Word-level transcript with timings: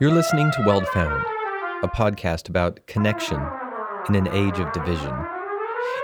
You're 0.00 0.12
listening 0.12 0.52
to 0.52 0.62
Weld 0.62 0.86
Found, 0.90 1.24
a 1.82 1.88
podcast 1.88 2.48
about 2.48 2.86
connection 2.86 3.44
in 4.08 4.14
an 4.14 4.28
age 4.28 4.60
of 4.60 4.72
division. 4.72 5.12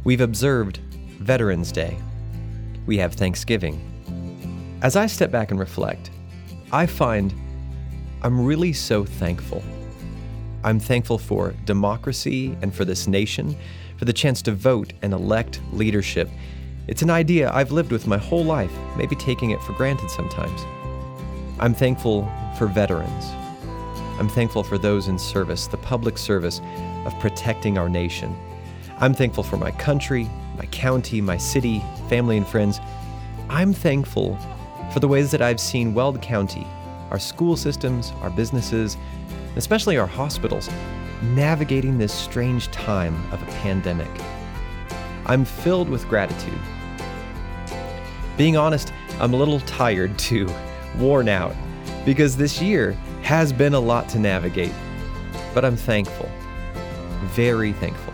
We've 0.06 0.22
observed 0.22 0.80
Veterans 1.22 1.72
Day. 1.72 1.96
We 2.88 2.98
have 2.98 3.14
Thanksgiving. 3.14 3.80
As 4.82 4.96
I 4.96 5.06
step 5.06 5.30
back 5.30 5.52
and 5.52 5.60
reflect, 5.60 6.10
I 6.72 6.88
find 6.88 7.32
I'm 8.24 8.44
really 8.44 8.74
so 8.74 9.06
thankful. 9.06 9.64
I'm 10.64 10.80
thankful 10.80 11.20
for 11.20 11.54
democracy 11.66 12.58
and 12.64 12.74
for 12.74 12.86
this 12.86 13.08
nation, 13.08 13.56
for 13.98 14.06
the 14.06 14.14
chance 14.14 14.42
to 14.44 14.52
vote 14.52 14.94
and 15.04 15.14
elect 15.14 15.62
leadership. 15.72 16.28
It's 16.88 17.04
an 17.04 17.12
idea 17.12 17.52
I've 17.52 17.72
lived 17.72 17.92
with 17.92 18.08
my 18.08 18.18
whole 18.18 18.44
life, 18.44 18.74
maybe 18.98 19.16
taking 19.16 19.52
it 19.52 19.62
for 19.62 19.74
granted 19.74 20.10
sometimes. 20.10 20.62
I'm 21.60 21.76
thankful 21.76 22.28
for 22.58 22.66
veterans. 22.66 23.26
I'm 24.20 24.30
thankful 24.30 24.64
for 24.64 24.80
those 24.80 25.08
in 25.08 25.20
service, 25.20 25.68
the 25.68 25.78
public 25.78 26.18
service 26.18 26.62
of 27.06 27.14
protecting 27.20 27.78
our 27.78 27.90
nation. 27.90 28.36
I'm 28.98 29.14
thankful 29.14 29.44
for 29.44 29.58
my 29.58 29.70
country, 29.70 30.28
county, 30.72 31.22
my 31.22 31.38
city, 31.38 31.84
family, 32.10 32.38
and 32.38 32.48
friends. 32.48 32.80
I'm 33.50 33.74
thankful 33.74 34.38
for 34.94 35.00
the 35.00 35.08
ways 35.08 35.32
that 35.32 35.42
I've 35.42 35.60
seen 35.60 35.94
Weld 35.94 36.22
County, 36.22 36.66
our 37.12 37.20
school 37.20 37.56
systems, 37.56 38.14
our 38.22 38.30
businesses, 38.30 38.98
especially 39.56 39.98
our 39.98 40.08
hospitals, 40.08 40.70
navigating 41.22 41.98
this 41.98 42.14
strange 42.14 42.70
time 42.72 43.16
of 43.32 43.42
a 43.42 43.52
pandemic. 43.62 44.10
I'm 45.26 45.46
filled 45.46 45.90
with 45.90 46.08
gratitude. 46.08 46.60
Being 48.38 48.58
honest, 48.58 48.92
I'm 49.20 49.34
a 49.34 49.38
little 49.38 49.60
tired 49.62 50.18
too, 50.18 50.50
worn 50.98 51.30
out, 51.30 51.56
because 52.06 52.36
this 52.36 52.62
year 52.62 52.94
has 53.22 53.54
been 53.54 53.74
a 53.74 53.80
lot 53.80 54.10
to 54.10 54.20
navigate. 54.20 54.74
But 55.54 55.64
I'm 55.64 55.76
thankful, 55.76 56.30
very 57.26 57.74
thankful. 57.74 58.11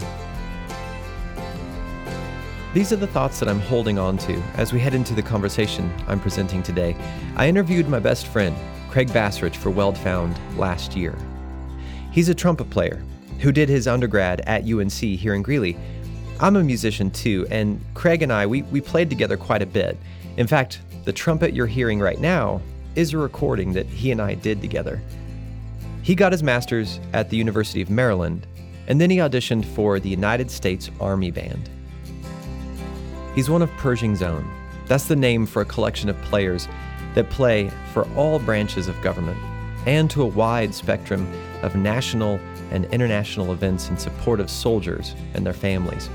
These 2.74 2.92
are 2.92 2.98
the 2.98 3.08
thoughts 3.08 3.40
that 3.40 3.48
I'm 3.48 3.62
holding 3.62 3.98
on 3.98 4.18
to 4.20 4.34
as 4.56 4.74
we 4.74 4.80
head 4.80 4.94
into 4.94 5.14
the 5.14 5.22
conversation 5.22 5.92
I'm 6.06 6.20
presenting 6.20 6.62
today. 6.62 6.98
I 7.38 7.48
interviewed 7.48 7.88
my 7.88 8.00
best 8.00 8.28
friend, 8.28 8.56
Craig 8.90 9.08
Bassrich, 9.08 9.56
for 9.56 9.70
Weld 9.70 9.98
Found 10.00 10.38
last 10.58 10.96
year. 10.96 11.16
He's 12.12 12.30
a 12.30 12.36
trumpet 12.36 12.70
player 12.70 13.02
who 13.40 13.54
did 13.54 13.70
his 13.70 13.88
undergrad 13.88 14.42
at 14.42 14.70
UNC 14.70 14.92
here 14.92 15.34
in 15.34 15.44
Greeley. 15.44 15.78
I'm 16.42 16.58
a 16.58 16.64
musician 16.64 17.10
too, 17.10 17.48
and 17.50 17.82
Craig 17.94 18.22
and 18.22 18.34
I, 18.34 18.46
we, 18.46 18.64
we 18.64 18.82
played 18.82 19.10
together 19.10 19.38
quite 19.38 19.62
a 19.62 19.66
bit. 19.66 19.98
In 20.36 20.46
fact, 20.46 20.82
the 21.06 21.14
trumpet 21.14 21.54
you're 21.54 21.68
hearing 21.68 22.02
right 22.02 22.20
now 22.20 22.62
is 22.96 23.14
a 23.14 23.18
recording 23.18 23.74
that 23.74 23.86
he 23.86 24.12
and 24.12 24.22
I 24.22 24.34
did 24.34 24.62
together. 24.62 25.02
He 26.02 26.16
got 26.16 26.34
his 26.34 26.44
master's 26.44 27.00
at 27.14 27.30
the 27.30 27.38
University 27.38 27.82
of 27.82 27.90
Maryland, 27.90 28.46
and 28.88 29.00
then 29.00 29.10
he 29.10 29.18
auditioned 29.18 29.66
for 29.66 30.00
the 30.00 30.10
United 30.10 30.52
States 30.52 30.92
Army 31.00 31.32
Band. 31.32 31.70
He's 33.38 33.52
one 33.52 33.62
of 33.62 33.70
Pershing's 33.78 34.24
own. 34.24 34.52
That's 34.88 35.06
the 35.06 35.16
name 35.16 35.46
for 35.46 35.62
a 35.62 35.66
collection 35.66 36.10
of 36.10 36.20
players 36.24 36.68
that 37.14 37.30
play 37.30 37.70
for 37.94 38.08
all 38.16 38.40
branches 38.40 38.88
of 38.88 39.00
government 39.04 39.38
and 39.86 40.10
to 40.10 40.24
a 40.24 40.26
wide 40.26 40.74
spectrum 40.74 41.32
of 41.62 41.76
national 41.76 42.40
and 42.72 42.86
international 42.86 43.54
events 43.54 43.90
in 43.90 43.98
support 44.00 44.40
of 44.40 44.50
soldiers 44.50 45.14
and 45.36 45.46
their 45.46 45.54
families. 45.54 46.10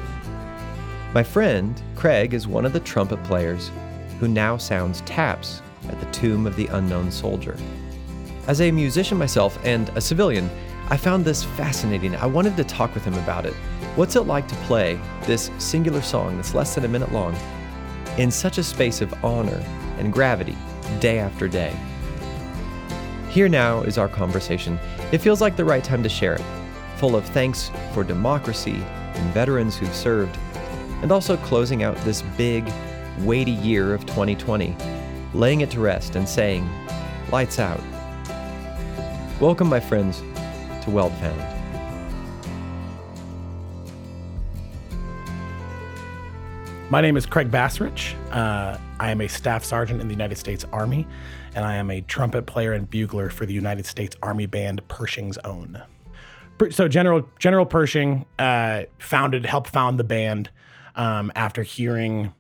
My 1.15 1.22
friend, 1.22 1.81
Craig, 1.94 2.34
is 2.34 2.49
one 2.49 2.66
of 2.66 2.72
the 2.72 2.81
trumpet 2.81 3.22
players 3.22 3.71
who 4.19 4.27
now 4.27 4.56
sounds 4.56 5.03
taps 5.03 5.62
at 5.91 6.00
the 6.00 6.11
tomb 6.11 6.44
of 6.44 6.56
the 6.56 6.66
unknown 6.66 7.12
soldier. 7.12 7.56
As 8.49 8.61
a 8.61 8.72
musician 8.72 9.16
myself 9.16 9.56
and 9.62 9.88
a 9.91 10.00
civilian, 10.00 10.50
I 10.91 10.97
found 10.97 11.25
this 11.25 11.44
fascinating. 11.44 12.16
I 12.16 12.27
wanted 12.27 12.56
to 12.56 12.65
talk 12.65 12.93
with 12.94 13.05
him 13.05 13.15
about 13.15 13.47
it 13.47 13.55
What's 13.94 14.16
it 14.16 14.22
like 14.22 14.48
to 14.48 14.54
play 14.54 14.98
this 15.26 15.50
singular 15.58 16.00
song 16.00 16.36
that's 16.36 16.54
less 16.54 16.75
than 16.75 16.86
a 16.86 16.88
minute 16.88 17.12
long 17.12 17.36
in 18.16 18.30
such 18.30 18.56
a 18.56 18.62
space 18.62 19.03
of 19.03 19.12
honor 19.22 19.62
and 19.98 20.10
gravity 20.10 20.56
day 20.98 21.19
after 21.19 21.47
day? 21.47 21.76
Here 23.28 23.50
now 23.50 23.82
is 23.82 23.98
our 23.98 24.08
conversation. 24.08 24.78
It 25.12 25.19
feels 25.19 25.42
like 25.42 25.56
the 25.56 25.66
right 25.66 25.84
time 25.84 26.02
to 26.04 26.08
share 26.08 26.32
it, 26.37 26.44
full 26.96 27.14
of 27.14 27.26
thanks 27.26 27.70
for 27.93 28.02
democracy 28.02 28.82
and 29.12 29.34
veterans 29.34 29.76
who've 29.76 29.94
served, 29.94 30.38
and 31.02 31.12
also 31.12 31.37
closing 31.37 31.82
out 31.82 31.96
this 31.99 32.22
big, 32.38 32.72
weighty 33.19 33.50
year 33.50 33.93
of 33.93 34.06
2020, 34.06 34.75
laying 35.34 35.61
it 35.61 35.70
to 35.70 35.81
rest 35.81 36.17
and 36.17 36.26
saying, 36.26 36.67
Lights 37.31 37.58
out. 37.58 37.81
Welcome, 39.38 39.69
my 39.69 39.81
friends, 39.81 40.20
to 40.82 40.90
Weld. 40.90 41.12
My 46.93 47.00
name 47.00 47.17
is 47.17 47.25
Craig 47.25 47.50
Bassrich. 47.50 48.15
Uh, 48.33 48.77
I 49.00 49.11
am 49.11 49.23
a 49.23 49.27
staff 49.27 49.65
sergeant 49.65 50.03
in 50.03 50.09
the 50.09 50.12
United 50.12 50.37
States 50.37 50.67
Army, 50.75 51.06
and 51.55 51.65
I 51.65 51.77
am 51.77 51.91
a 51.91 52.03
trumpet 52.03 52.44
player 52.44 52.75
and 52.75 52.89
bugler 52.91 53.31
for 53.31 53.47
the 53.47 53.55
United 53.55 53.87
States 53.87 54.15
Army 54.23 54.44
Band 54.44 54.87
Pershing's 54.89 55.39
Own. 55.39 55.83
So 56.69 56.89
General 56.89 57.27
General 57.39 57.65
Pershing 57.65 58.27
uh, 58.39 58.83
founded, 58.99 59.47
helped 59.47 59.71
found 59.71 59.99
the 59.99 60.05
band 60.05 60.50
um, 60.94 61.33
after 61.35 61.62
hearing 61.62 62.35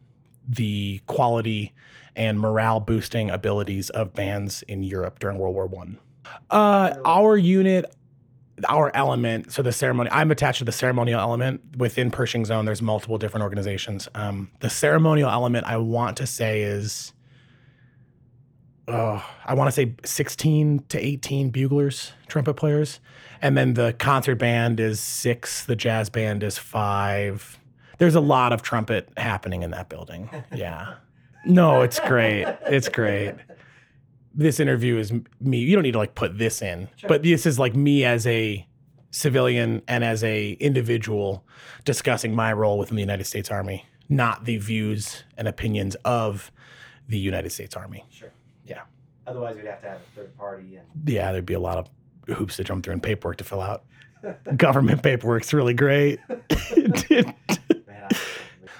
the 0.46 1.00
quality 1.06 1.72
and 2.14 2.38
morale 2.38 2.78
boosting 2.78 3.30
abilities 3.30 3.88
of 3.88 4.12
bands 4.12 4.60
in 4.64 4.82
Europe 4.82 5.18
during 5.18 5.38
World 5.38 5.54
War 5.54 5.66
One. 5.66 5.98
Uh, 6.50 6.92
our 7.06 7.38
unit 7.38 7.86
our 8.68 8.94
element, 8.94 9.52
so 9.52 9.62
the 9.62 9.72
ceremony, 9.72 10.10
I'm 10.12 10.30
attached 10.30 10.58
to 10.58 10.64
the 10.64 10.72
ceremonial 10.72 11.20
element 11.20 11.60
within 11.76 12.10
Pershing's 12.10 12.50
Own. 12.50 12.64
There's 12.64 12.82
multiple 12.82 13.18
different 13.18 13.42
organizations. 13.42 14.08
Um, 14.14 14.50
the 14.60 14.70
ceremonial 14.70 15.30
element, 15.30 15.66
I 15.66 15.78
want 15.78 16.16
to 16.18 16.26
say, 16.26 16.62
is, 16.62 17.12
oh, 18.88 19.24
I 19.44 19.54
want 19.54 19.68
to 19.68 19.72
say 19.72 19.94
16 20.04 20.84
to 20.88 21.04
18 21.04 21.50
buglers, 21.50 22.12
trumpet 22.28 22.54
players. 22.54 23.00
And 23.40 23.56
then 23.56 23.74
the 23.74 23.94
concert 23.94 24.36
band 24.36 24.78
is 24.78 25.00
six, 25.00 25.64
the 25.64 25.76
jazz 25.76 26.10
band 26.10 26.42
is 26.42 26.58
five. 26.58 27.58
There's 27.98 28.14
a 28.14 28.20
lot 28.20 28.52
of 28.52 28.62
trumpet 28.62 29.08
happening 29.16 29.62
in 29.62 29.70
that 29.70 29.88
building. 29.88 30.30
Yeah. 30.54 30.94
No, 31.44 31.80
it's 31.80 31.98
great. 31.98 32.46
It's 32.66 32.88
great 32.88 33.34
this 34.34 34.60
interview 34.60 34.98
is 34.98 35.12
me. 35.40 35.58
You 35.58 35.74
don't 35.76 35.82
need 35.82 35.92
to 35.92 35.98
like 35.98 36.14
put 36.14 36.38
this 36.38 36.62
in, 36.62 36.88
sure. 36.96 37.08
but 37.08 37.22
this 37.22 37.46
is 37.46 37.58
like 37.58 37.74
me 37.74 38.04
as 38.04 38.26
a 38.26 38.66
civilian 39.10 39.82
and 39.88 40.02
as 40.04 40.24
a 40.24 40.52
individual 40.52 41.44
discussing 41.84 42.34
my 42.34 42.52
role 42.52 42.78
within 42.78 42.96
the 42.96 43.02
United 43.02 43.24
States 43.24 43.50
Army, 43.50 43.84
not 44.08 44.44
the 44.44 44.56
views 44.56 45.24
and 45.36 45.46
opinions 45.46 45.96
of 46.04 46.50
the 47.08 47.18
United 47.18 47.50
States 47.50 47.76
Army. 47.76 48.04
Sure. 48.10 48.32
Yeah. 48.64 48.82
Otherwise, 49.26 49.56
we'd 49.56 49.66
have 49.66 49.82
to 49.82 49.88
have 49.88 49.98
a 49.98 50.16
third 50.16 50.36
party. 50.38 50.76
And- 50.76 51.08
yeah, 51.08 51.30
there'd 51.32 51.44
be 51.46 51.54
a 51.54 51.60
lot 51.60 51.78
of 51.78 52.36
hoops 52.36 52.56
to 52.56 52.64
jump 52.64 52.84
through 52.84 52.94
and 52.94 53.02
paperwork 53.02 53.36
to 53.38 53.44
fill 53.44 53.60
out. 53.60 53.84
Government 54.56 55.02
paperwork's 55.02 55.52
really 55.52 55.74
great. 55.74 56.20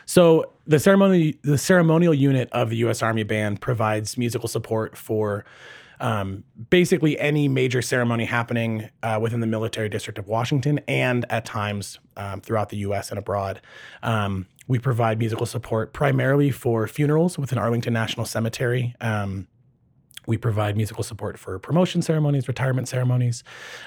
So 0.07 0.53
the 0.67 0.79
ceremony, 0.79 1.39
the 1.43 1.59
ceremonial 1.59 2.15
unit 2.15 2.49
of 2.53 2.71
the 2.71 2.77
U.S. 2.79 3.03
Army 3.03 3.23
Band 3.23 3.61
provides 3.61 4.17
musical 4.17 4.49
support 4.49 4.97
for 4.97 5.45
um, 6.01 6.43
basically 6.71 7.19
any 7.21 7.49
major 7.49 7.81
ceremony 7.81 8.25
happening 8.25 8.91
uh, 9.03 9.19
within 9.23 9.41
the 9.41 9.47
military 9.47 9.89
district 9.89 10.19
of 10.19 10.27
Washington 10.27 10.81
and 10.89 11.25
at 11.31 11.45
times 11.45 12.01
um, 12.17 12.41
throughout 12.41 12.71
the 12.71 12.79
U.S. 12.79 13.11
and 13.11 13.19
abroad. 13.19 13.61
Um, 14.03 14.47
we 14.67 14.79
provide 14.79 15.19
musical 15.19 15.47
support 15.47 15.93
primarily 15.93 16.51
for 16.51 16.87
funerals 16.89 17.39
within 17.39 17.59
Arlington 17.59 17.93
National 17.93 18.27
Cemetery. 18.27 18.95
Um, 19.01 19.47
we 20.27 20.37
provide 20.37 20.77
musical 20.77 21.05
support 21.05 21.39
for 21.39 21.59
promotion 21.59 22.03
ceremonies, 22.03 22.49
retirement 22.49 22.89
ceremonies, 22.89 23.45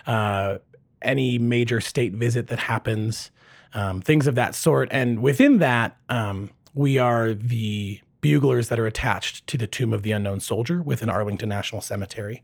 uh, 0.07 0.57
any 1.01 1.37
major 1.37 1.81
state 1.81 2.13
visit 2.13 2.47
that 2.47 2.59
happens 2.59 3.31
um, 3.75 4.01
things 4.01 4.25
of 4.25 4.33
that 4.35 4.55
sort. 4.55 4.87
And 4.91 5.21
within 5.21 5.59
that, 5.59 5.97
um, 6.09 6.49
we 6.73 6.97
are 6.97 7.33
the 7.33 7.99
buglers 8.21 8.69
that 8.69 8.79
are 8.79 8.87
attached 8.87 9.45
to 9.47 9.57
the 9.57 9.67
Tomb 9.67 9.93
of 9.93 10.01
the 10.01 10.11
Unknown 10.11 10.39
Soldier 10.39 10.81
within 10.81 11.09
Arlington 11.09 11.49
National 11.49 11.81
Cemetery. 11.81 12.41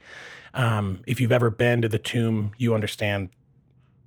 Um, 0.53 1.01
if 1.07 1.19
you've 1.19 1.31
ever 1.31 1.49
been 1.49 1.81
to 1.81 1.89
the 1.89 1.97
tomb, 1.97 2.51
you 2.57 2.75
understand 2.75 3.29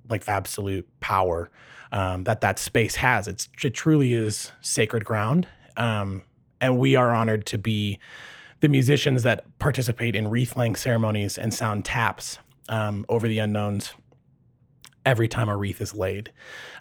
like 0.07 0.23
the 0.23 0.31
absolute 0.31 0.87
power 0.99 1.49
um, 1.91 2.23
that 2.23 2.41
that 2.41 2.59
space 2.59 2.95
has. 2.95 3.27
It's, 3.27 3.49
it 3.61 3.73
truly 3.73 4.13
is 4.13 4.51
sacred 4.61 5.03
ground. 5.03 5.47
Um, 5.75 6.21
and 6.61 6.77
we 6.77 6.95
are 6.95 7.13
honored 7.13 7.45
to 7.47 7.57
be 7.57 7.99
the 8.61 8.69
musicians 8.69 9.23
that 9.23 9.45
participate 9.59 10.15
in 10.15 10.27
wreath 10.27 10.55
laying 10.55 10.75
ceremonies 10.75 11.37
and 11.37 11.53
sound 11.53 11.85
taps 11.85 12.37
um, 12.69 13.05
over 13.09 13.27
the 13.27 13.39
unknowns 13.39 13.93
every 15.05 15.27
time 15.27 15.49
a 15.49 15.55
wreath 15.55 15.81
is 15.81 15.93
laid. 15.93 16.31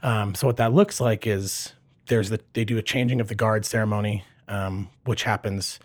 Um, 0.03 0.35
so 0.35 0.47
what 0.47 0.57
that 0.57 0.73
looks 0.73 1.01
like 1.01 1.27
is 1.27 1.75
there's 2.07 2.31
the 2.31 2.41
they 2.53 2.65
do 2.65 2.79
a 2.79 2.83
changing 2.83 3.21
of 3.21 3.29
the 3.29 3.35
guard 3.35 3.65
ceremony, 3.65 4.25
um, 4.49 4.89
which 5.05 5.23
happens 5.25 5.79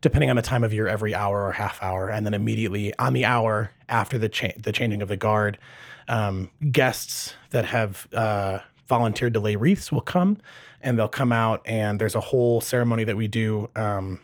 depending 0.00 0.30
on 0.30 0.36
the 0.36 0.42
time 0.42 0.62
of 0.62 0.72
year 0.72 0.86
every 0.86 1.14
hour 1.14 1.44
or 1.44 1.52
half 1.52 1.82
hour, 1.82 2.10
and 2.10 2.26
then 2.26 2.34
immediately 2.34 2.96
on 2.98 3.12
the 3.12 3.24
hour 3.24 3.70
after 3.88 4.18
the 4.18 4.28
cha- 4.28 4.52
the 4.58 4.72
changing 4.72 5.02
of 5.02 5.08
the 5.08 5.16
guard, 5.16 5.58
um, 6.08 6.50
guests 6.70 7.34
that 7.50 7.64
have 7.64 8.06
uh, 8.12 8.58
volunteered 8.86 9.34
to 9.34 9.40
lay 9.40 9.56
wreaths 9.56 9.90
will 9.90 10.00
come, 10.00 10.38
and 10.80 10.98
they'll 10.98 11.08
come 11.08 11.32
out, 11.32 11.62
and 11.66 12.00
there's 12.00 12.14
a 12.14 12.20
whole 12.20 12.60
ceremony 12.60 13.04
that 13.04 13.16
we 13.16 13.28
do. 13.28 13.68
Um, 13.74 14.20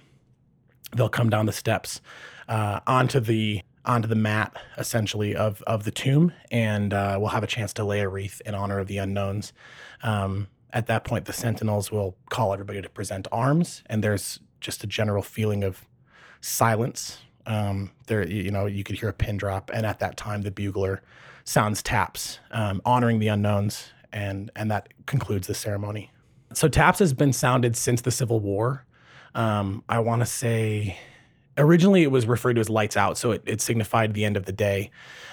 they'll 0.94 1.08
come 1.08 1.30
down 1.30 1.46
the 1.46 1.52
steps 1.52 2.00
uh, 2.48 2.80
onto 2.86 3.20
the 3.20 3.62
onto 3.84 4.08
the 4.08 4.14
mat 4.14 4.56
essentially 4.78 5.34
of 5.34 5.62
of 5.62 5.84
the 5.84 5.90
tomb, 5.90 6.32
and 6.50 6.94
uh, 6.94 7.16
we'll 7.18 7.30
have 7.30 7.42
a 7.42 7.48
chance 7.48 7.72
to 7.74 7.84
lay 7.84 8.00
a 8.00 8.08
wreath 8.08 8.40
in 8.46 8.54
honor 8.54 8.78
of 8.78 8.86
the 8.86 8.98
unknowns. 8.98 9.52
Um, 10.02 10.48
at 10.72 10.86
that 10.86 11.04
point, 11.04 11.26
the 11.26 11.32
sentinels 11.32 11.90
will 11.92 12.16
call 12.30 12.52
everybody 12.52 12.80
to 12.80 12.88
present 12.88 13.28
arms, 13.30 13.82
and 13.86 14.02
there's 14.02 14.40
just 14.60 14.82
a 14.84 14.86
general 14.86 15.22
feeling 15.22 15.64
of 15.64 15.86
silence. 16.40 17.18
Um, 17.44 17.90
there, 18.06 18.26
you 18.26 18.50
know, 18.50 18.66
you 18.66 18.84
could 18.84 18.98
hear 18.98 19.08
a 19.08 19.12
pin 19.12 19.36
drop, 19.36 19.70
and 19.74 19.84
at 19.84 19.98
that 19.98 20.16
time, 20.16 20.42
the 20.42 20.50
bugler 20.50 21.02
sounds 21.44 21.82
taps, 21.82 22.38
um, 22.52 22.80
honoring 22.84 23.18
the 23.18 23.28
unknowns, 23.28 23.92
and 24.12 24.50
and 24.56 24.70
that 24.70 24.88
concludes 25.06 25.46
the 25.46 25.54
ceremony. 25.54 26.10
So 26.54 26.68
taps 26.68 26.98
has 27.00 27.12
been 27.12 27.32
sounded 27.32 27.76
since 27.76 28.02
the 28.02 28.10
Civil 28.10 28.40
War. 28.40 28.84
Um, 29.34 29.82
I 29.88 29.98
want 30.00 30.20
to 30.20 30.26
say 30.26 30.98
originally 31.58 32.02
it 32.02 32.10
was 32.10 32.26
referred 32.26 32.54
to 32.54 32.60
as 32.60 32.70
lights 32.70 32.96
out, 32.96 33.18
so 33.18 33.32
it, 33.32 33.42
it 33.46 33.60
signified 33.60 34.14
the 34.14 34.24
end 34.24 34.36
of 34.36 34.44
the 34.44 34.52
day. 34.52 34.90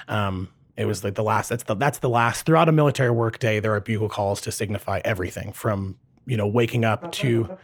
Um, 0.07 0.50
it 0.75 0.86
was 0.86 1.04
like 1.04 1.16
the 1.16 1.24
last. 1.24 1.50
That's 1.50 1.63
the 1.63 1.75
that's 1.75 2.00
the 2.00 2.10
last. 2.10 2.45
Throughout 2.45 2.69
a 2.69 2.71
military 2.71 3.12
workday, 3.12 3.60
there 3.60 3.74
are 3.74 3.81
bugle 3.81 4.10
calls 4.10 4.39
to 4.42 4.51
signify 4.51 5.01
everything 5.04 5.51
from 5.51 5.98
you 6.25 6.38
know 6.38 6.48
waking 6.48 6.86
up 6.86 7.12
to 7.13 7.57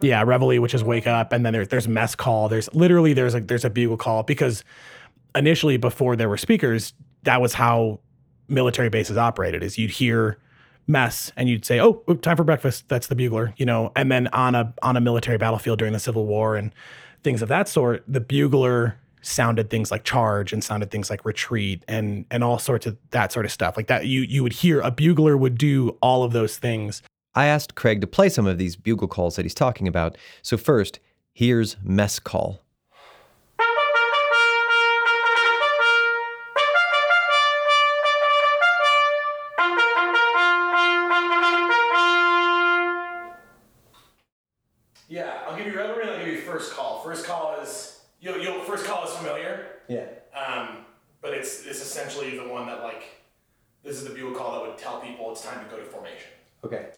yeah 0.00 0.22
reveille, 0.22 0.60
which 0.60 0.74
is 0.74 0.84
wake 0.84 1.06
up, 1.06 1.32
and 1.32 1.44
then 1.44 1.52
there's 1.52 1.68
there's 1.68 1.88
mess 1.88 2.14
call. 2.14 2.48
There's 2.48 2.72
literally 2.72 3.12
there's 3.12 3.34
a 3.34 3.40
there's 3.40 3.64
a 3.64 3.70
bugle 3.70 3.96
call 3.96 4.22
because 4.22 4.64
initially 5.34 5.78
before 5.78 6.14
there 6.16 6.28
were 6.28 6.36
speakers, 6.36 6.92
that 7.24 7.40
was 7.40 7.54
how 7.54 8.00
military 8.48 8.88
bases 8.88 9.16
operated. 9.16 9.64
Is 9.64 9.76
you'd 9.76 9.90
hear 9.90 10.38
mess 10.86 11.30
and 11.36 11.48
you'd 11.48 11.64
say 11.64 11.78
oh 11.78 12.02
time 12.20 12.36
for 12.36 12.42
breakfast 12.42 12.88
that's 12.88 13.06
the 13.06 13.14
bugler 13.14 13.54
you 13.56 13.64
know 13.64 13.92
and 13.94 14.10
then 14.10 14.26
on 14.28 14.56
a 14.56 14.74
on 14.82 14.96
a 14.96 15.00
military 15.00 15.38
battlefield 15.38 15.78
during 15.78 15.92
the 15.92 16.00
civil 16.00 16.26
war 16.26 16.56
and 16.56 16.74
things 17.22 17.42
of 17.42 17.48
that 17.48 17.68
sort, 17.68 18.04
the 18.06 18.20
bugler 18.20 18.96
sounded 19.22 19.68
things 19.70 19.90
like 19.90 20.04
charge 20.04 20.52
and 20.52 20.64
sounded 20.64 20.90
things 20.90 21.10
like 21.10 21.24
retreat 21.24 21.84
and 21.86 22.24
and 22.30 22.42
all 22.42 22.58
sorts 22.58 22.86
of 22.86 22.96
that 23.10 23.32
sort 23.32 23.44
of 23.44 23.52
stuff. 23.52 23.76
Like 23.76 23.86
that 23.88 24.06
you 24.06 24.22
you 24.22 24.42
would 24.42 24.52
hear 24.52 24.80
a 24.80 24.90
bugler 24.90 25.36
would 25.36 25.58
do 25.58 25.96
all 26.02 26.22
of 26.22 26.32
those 26.32 26.56
things. 26.56 27.02
I 27.34 27.46
asked 27.46 27.74
Craig 27.74 28.00
to 28.00 28.06
play 28.06 28.28
some 28.28 28.46
of 28.46 28.58
these 28.58 28.76
bugle 28.76 29.08
calls 29.08 29.36
that 29.36 29.44
he's 29.44 29.54
talking 29.54 29.86
about. 29.86 30.16
So 30.42 30.56
first, 30.56 30.98
here's 31.32 31.76
mess 31.82 32.18
call. 32.18 32.62
Yeah, 45.10 45.40
I'll 45.46 45.56
give 45.56 45.66
you. 45.66 45.74
Let 45.74 45.96
me 45.98 46.24
give 46.24 46.34
you 46.34 46.40
first 46.42 46.72
call. 46.72 47.00
First 47.02 47.26
call 47.26 47.60
is 47.60 48.00
you'll, 48.20 48.38
you'll 48.38 48.60
first 48.60 48.86
call 48.86 49.04
is 49.04 49.10
familiar. 49.10 49.66
Yeah. 49.88 50.06
Um, 50.32 50.84
but 51.20 51.34
it's 51.34 51.66
it's 51.66 51.82
essentially 51.82 52.38
the 52.38 52.48
one 52.48 52.66
that 52.68 52.80
like 52.82 53.02
this 53.82 53.96
is 53.96 54.04
the 54.04 54.14
bugle 54.14 54.32
call 54.32 54.52
that 54.52 54.68
would 54.70 54.78
tell 54.78 55.00
people 55.00 55.32
it's 55.32 55.44
time 55.44 55.62
to 55.64 55.68
go 55.68 55.76
to 55.78 55.84
formation. 55.84 56.30
Okay. 56.64 56.90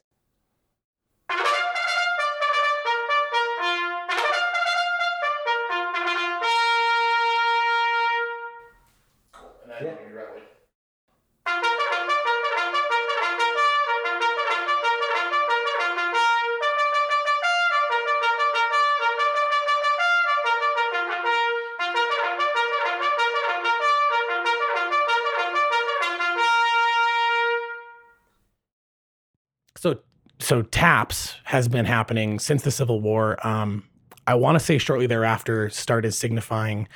So 30.53 30.61
TAPS 30.61 31.37
has 31.45 31.67
been 31.67 31.87
happening 31.87 32.39
since 32.39 32.61
the 32.61 32.71
Civil 32.71 33.01
War. 33.01 33.39
Um, 33.43 33.85
I 34.27 34.35
want 34.35 34.57
to 34.57 34.61
say 34.63 34.77
shortly 34.77 35.07
thereafter 35.07 35.71
started 35.71 36.13
signifying 36.13 36.89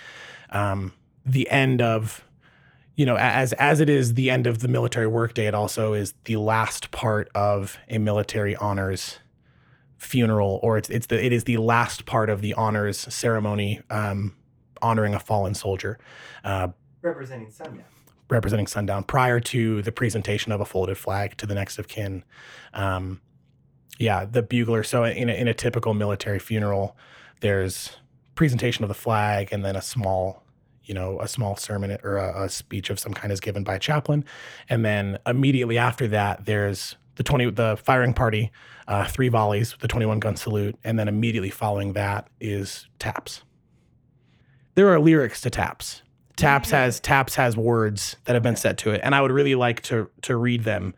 um, 0.51 0.93
the 1.25 1.49
end 1.49 1.81
of, 1.81 2.23
you 2.97 3.07
know, 3.07 3.17
as 3.17 3.55
as 3.55 3.81
it 3.81 3.89
is 3.89 4.13
the 4.13 4.29
end 4.29 4.47
of 4.47 4.59
the 4.59 4.69
military 4.69 5.07
workday. 5.07 5.47
It 5.47 5.55
also 5.55 5.95
is 5.95 6.13
the 6.25 6.37
last 6.37 6.91
part 6.91 7.31
of 7.35 7.79
a 7.89 7.97
military 7.97 8.55
honors 8.57 9.21
funeral, 9.97 10.61
or 10.63 10.77
it's 10.77 10.91
it's 10.91 11.07
the 11.07 11.25
it 11.25 11.33
is 11.33 11.45
the 11.45 11.57
last 11.57 12.05
part 12.05 12.29
of 12.29 12.43
the 12.43 12.53
honors 12.53 12.99
ceremony 12.99 13.81
um, 13.89 14.37
honoring 14.83 15.15
a 15.15 15.19
fallen 15.19 15.55
soldier, 15.55 15.99
uh, 16.45 16.69
representing 17.01 17.51
sundown 17.51 17.87
representing 18.29 18.67
sundown 18.67 19.05
prior 19.05 19.41
to 19.41 19.81
the 19.83 19.93
presentation 19.93 20.53
of 20.53 20.61
a 20.61 20.65
folded 20.65 20.99
flag 20.99 21.37
to 21.37 21.47
the 21.47 21.55
next 21.55 21.79
of 21.79 21.89
kin. 21.89 22.23
Um, 22.75 23.21
yeah, 23.99 24.25
the 24.25 24.43
bugler. 24.43 24.83
So 24.83 25.05
in 25.05 25.29
a, 25.29 25.33
in 25.33 25.49
a 25.49 25.55
typical 25.55 25.95
military 25.95 26.39
funeral, 26.39 26.97
there's 27.41 27.97
presentation 28.35 28.85
of 28.85 28.89
the 28.89 28.95
flag 28.95 29.49
and 29.53 29.65
then 29.65 29.77
a 29.77 29.83
small, 29.83 30.43
you 30.85 30.95
know, 30.95 31.21
a 31.21 31.29
small 31.29 31.57
sermon 31.57 31.97
or 32.03 32.17
a, 32.17 32.45
a 32.45 32.49
speech 32.49 32.91
of 32.91 32.99
some 32.99 33.13
kind 33.13 33.33
is 33.33 33.41
given 33.41 33.65
by 33.65 33.77
a 33.77 33.79
chaplain, 33.79 34.25
and 34.69 34.85
then 34.85 35.19
immediately 35.27 35.79
after 35.79 36.07
that, 36.09 36.45
there's 36.45 36.97
the 37.17 37.23
twenty 37.23 37.51
the 37.51 37.77
firing 37.83 38.13
party, 38.15 38.53
uh, 38.87 39.07
three 39.07 39.29
volleys, 39.29 39.75
the 39.81 39.89
twenty 39.89 40.07
one 40.07 40.21
gun 40.21 40.37
salute, 40.37 40.79
and 40.85 40.99
then 40.99 41.09
immediately 41.09 41.51
following 41.51 41.95
that 41.95 42.29
is 42.41 42.87
taps. 42.99 43.43
There 44.75 44.93
are 44.93 45.01
lyrics 45.01 45.41
to 45.41 45.51
taps. 45.51 46.03
Taps 46.37 46.71
has 46.71 47.01
taps 47.01 47.35
has 47.37 47.57
words 47.57 48.17
that 48.27 48.35
have 48.35 48.43
been 48.43 48.57
set 48.57 48.77
to 48.79 48.91
it, 48.91 49.01
and 49.03 49.15
I 49.15 49.23
would 49.23 49.33
really 49.33 49.55
like 49.55 49.81
to 49.85 50.11
to 50.23 50.37
read 50.37 50.65
them 50.65 50.95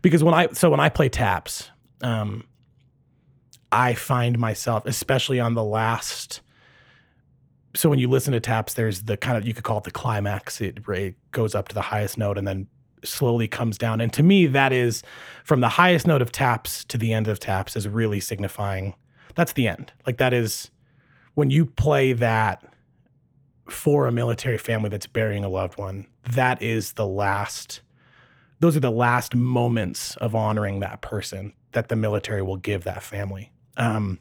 because 0.00 0.24
when 0.24 0.32
I 0.32 0.48
so 0.52 0.70
when 0.70 0.80
I 0.80 0.88
play 0.88 1.10
taps, 1.10 1.70
um, 2.02 2.44
I 3.70 3.94
find 3.94 4.38
myself, 4.38 4.86
especially 4.86 5.40
on 5.40 5.54
the 5.54 5.64
last 5.64 6.40
so 7.74 7.88
when 7.88 7.98
you 7.98 8.08
listen 8.08 8.32
to 8.32 8.40
taps, 8.40 8.74
there's 8.74 9.02
the 9.02 9.16
kind 9.16 9.36
of 9.36 9.46
you 9.46 9.54
could 9.54 9.64
call 9.64 9.78
it 9.78 9.84
the 9.84 9.90
climax. 9.90 10.60
It, 10.60 10.78
it 10.88 11.14
goes 11.32 11.54
up 11.54 11.68
to 11.68 11.74
the 11.74 11.82
highest 11.82 12.18
note 12.18 12.38
and 12.38 12.48
then 12.48 12.66
slowly 13.04 13.46
comes 13.46 13.78
down. 13.78 14.00
And 14.00 14.12
to 14.14 14.22
me, 14.22 14.46
that 14.46 14.72
is 14.72 15.02
from 15.44 15.60
the 15.60 15.68
highest 15.68 16.06
note 16.06 16.22
of 16.22 16.32
taps 16.32 16.84
to 16.86 16.98
the 16.98 17.12
end 17.12 17.28
of 17.28 17.38
taps 17.38 17.76
is 17.76 17.86
really 17.86 18.20
signifying 18.20 18.94
that's 19.34 19.52
the 19.52 19.68
end. 19.68 19.92
Like 20.06 20.16
that 20.16 20.34
is 20.34 20.70
when 21.34 21.50
you 21.50 21.66
play 21.66 22.12
that 22.14 22.64
for 23.68 24.08
a 24.08 24.12
military 24.12 24.58
family 24.58 24.88
that's 24.88 25.06
burying 25.06 25.44
a 25.44 25.48
loved 25.48 25.78
one, 25.78 26.06
that 26.32 26.60
is 26.60 26.94
the 26.94 27.06
last 27.06 27.80
those 28.60 28.76
are 28.76 28.80
the 28.80 28.90
last 28.90 29.34
moments 29.34 30.16
of 30.16 30.34
honoring 30.34 30.80
that 30.80 31.00
person 31.00 31.52
that 31.72 31.88
the 31.88 31.96
military 31.96 32.42
will 32.42 32.56
give 32.56 32.84
that 32.84 33.02
family. 33.02 33.52
Um, 33.76 34.18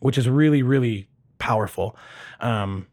which 0.00 0.16
is 0.16 0.28
really, 0.28 0.62
really 0.62 1.08
powerful. 1.38 1.96
Um, 2.40 2.86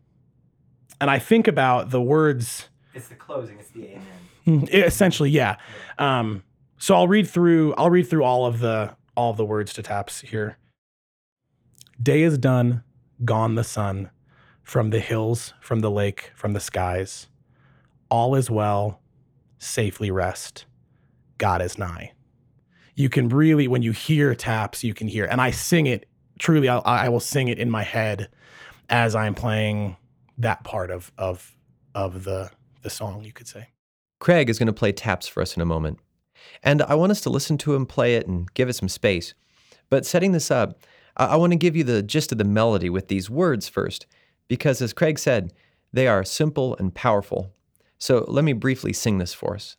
and 0.99 1.09
I 1.11 1.19
think 1.19 1.47
about 1.47 1.91
the 1.91 2.01
words. 2.01 2.69
It's 2.93 3.09
the 3.09 3.15
closing. 3.15 3.59
It's 3.59 3.69
the 3.69 3.89
amen. 3.89 4.01
Mm, 4.47 4.69
Essentially, 4.73 5.29
yeah. 5.29 5.57
Um, 5.99 6.43
so 6.77 6.95
I'll 6.95 7.07
read 7.07 7.27
through. 7.27 7.73
I'll 7.75 7.89
read 7.89 8.09
through 8.09 8.23
all 8.23 8.45
of 8.45 8.59
the 8.59 8.95
all 9.15 9.31
of 9.31 9.37
the 9.37 9.45
words 9.45 9.73
to 9.73 9.83
taps 9.83 10.21
here. 10.21 10.57
Day 12.01 12.23
is 12.23 12.37
done, 12.37 12.83
gone 13.23 13.55
the 13.55 13.63
sun, 13.63 14.09
from 14.63 14.89
the 14.89 14.99
hills, 14.99 15.53
from 15.61 15.79
the 15.79 15.91
lake, 15.91 16.31
from 16.35 16.53
the 16.53 16.59
skies. 16.59 17.27
All 18.09 18.35
is 18.35 18.49
well, 18.49 18.99
safely 19.57 20.11
rest. 20.11 20.65
God 21.37 21.61
is 21.61 21.77
nigh. 21.77 22.13
You 22.95 23.09
can 23.09 23.29
really, 23.29 23.67
when 23.67 23.81
you 23.81 23.91
hear 23.91 24.33
taps, 24.35 24.83
you 24.83 24.93
can 24.93 25.07
hear, 25.07 25.25
and 25.25 25.41
I 25.41 25.51
sing 25.51 25.85
it 25.85 26.07
truly. 26.39 26.69
I, 26.69 26.79
I 26.79 27.09
will 27.09 27.19
sing 27.19 27.49
it 27.49 27.59
in 27.59 27.69
my 27.69 27.83
head 27.83 28.29
as 28.89 29.15
I'm 29.15 29.35
playing 29.35 29.97
that 30.37 30.63
part 30.63 30.91
of 30.91 31.11
of 31.17 31.55
of 31.93 32.23
the 32.23 32.51
the 32.83 32.89
song. 32.89 33.23
You 33.23 33.33
could 33.33 33.47
say. 33.47 33.69
Craig 34.19 34.49
is 34.49 34.57
going 34.57 34.67
to 34.67 34.73
play 34.73 34.91
taps 34.91 35.27
for 35.27 35.41
us 35.41 35.55
in 35.55 35.61
a 35.61 35.65
moment. 35.65 35.99
And 36.63 36.81
I 36.83 36.95
want 36.95 37.11
us 37.11 37.21
to 37.21 37.29
listen 37.29 37.57
to 37.59 37.75
him 37.75 37.85
play 37.85 38.15
it 38.15 38.27
and 38.27 38.51
give 38.53 38.69
it 38.69 38.73
some 38.73 38.89
space. 38.89 39.33
But 39.89 40.05
setting 40.05 40.31
this 40.31 40.49
up, 40.49 40.79
I 41.17 41.35
want 41.35 41.51
to 41.51 41.57
give 41.57 41.75
you 41.75 41.83
the 41.83 42.01
gist 42.01 42.31
of 42.31 42.37
the 42.37 42.43
melody 42.43 42.89
with 42.89 43.07
these 43.07 43.29
words 43.29 43.69
first, 43.69 44.05
because 44.47 44.81
as 44.81 44.93
Craig 44.93 45.19
said, 45.19 45.53
they 45.93 46.07
are 46.07 46.23
simple 46.23 46.75
and 46.77 46.93
powerful. 46.93 47.53
So 47.97 48.25
let 48.27 48.43
me 48.43 48.53
briefly 48.53 48.93
sing 48.93 49.17
this 49.17 49.33
for 49.33 49.55
us. 49.55 49.77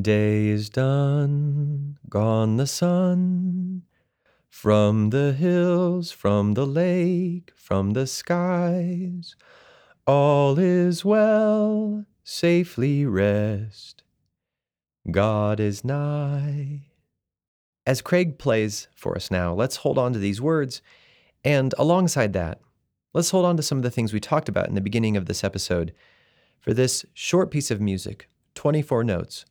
Day 0.00 0.48
is 0.48 0.70
done, 0.70 1.98
gone 2.08 2.56
the 2.56 2.66
sun. 2.66 3.82
From 4.48 5.10
the 5.10 5.32
hills, 5.32 6.12
from 6.12 6.54
the 6.54 6.64
lake, 6.64 7.52
from 7.56 7.90
the 7.90 8.06
skies, 8.06 9.34
all 10.06 10.58
is 10.58 11.04
well, 11.04 12.06
safely 12.22 13.04
rest. 13.04 14.04
God 15.10 15.60
is 15.60 15.84
nigh. 15.84 16.82
As 17.86 18.00
Craig 18.00 18.38
plays 18.38 18.88
for 18.94 19.16
us 19.16 19.30
now, 19.30 19.52
let's 19.52 19.76
hold 19.76 19.98
on 19.98 20.12
to 20.12 20.18
these 20.18 20.40
words. 20.40 20.80
And 21.44 21.74
alongside 21.76 22.32
that, 22.32 22.60
let's 23.12 23.30
hold 23.30 23.44
on 23.44 23.56
to 23.56 23.62
some 23.62 23.78
of 23.78 23.82
the 23.82 23.90
things 23.90 24.12
we 24.12 24.20
talked 24.20 24.48
about 24.48 24.68
in 24.68 24.74
the 24.74 24.80
beginning 24.80 25.16
of 25.16 25.26
this 25.26 25.44
episode. 25.44 25.92
For 26.64 26.72
this 26.72 27.04
short 27.12 27.50
piece 27.50 27.70
of 27.70 27.78
music, 27.78 28.30
24 28.54 29.04
notes, 29.04 29.44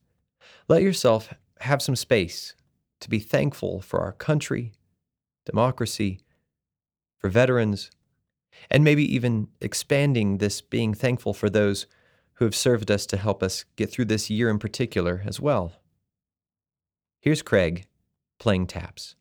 let 0.68 0.82
yourself 0.82 1.32
have 1.60 1.80
some 1.80 1.96
space 1.96 2.56
to 3.02 3.08
be 3.08 3.20
thankful 3.20 3.82
for 3.82 4.00
our 4.00 4.14
country, 4.14 4.72
democracy, 5.46 6.22
for 7.20 7.30
veterans, 7.30 7.92
and 8.72 8.84
maybe 8.84 9.04
even 9.14 9.48
expanding 9.62 10.40
this 10.40 10.60
being 10.60 10.96
thankful 10.96 11.36
for 11.36 11.52
those 11.52 11.86
who 12.34 12.46
have 12.46 12.56
served 12.56 12.90
us 12.90 13.06
to 13.06 13.18
help 13.18 13.44
us 13.44 13.64
get 13.76 13.92
through 13.92 14.06
this 14.06 14.32
year 14.32 14.50
in 14.50 14.58
particular 14.58 15.22
as 15.24 15.40
well. 15.40 15.74
Here's 17.22 17.44
Craig 17.44 17.86
playing 18.40 18.66
taps. 18.66 19.14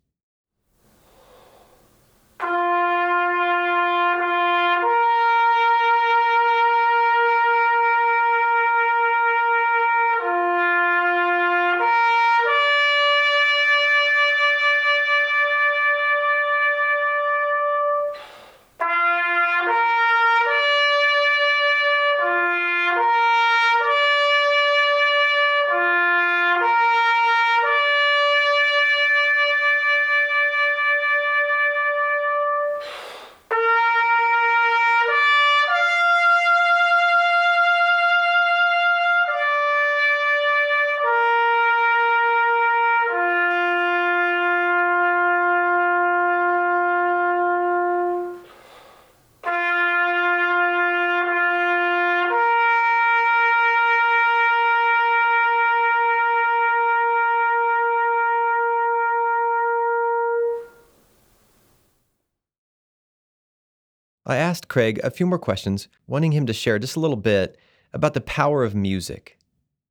I 64.32 64.36
asked 64.36 64.68
Craig 64.68 64.98
a 65.04 65.10
few 65.10 65.26
more 65.26 65.38
questions, 65.38 65.88
wanting 66.06 66.32
him 66.32 66.46
to 66.46 66.54
share 66.54 66.78
just 66.78 66.96
a 66.96 67.00
little 67.00 67.16
bit 67.16 67.58
about 67.92 68.14
the 68.14 68.20
power 68.22 68.64
of 68.64 68.74
music. 68.74 69.38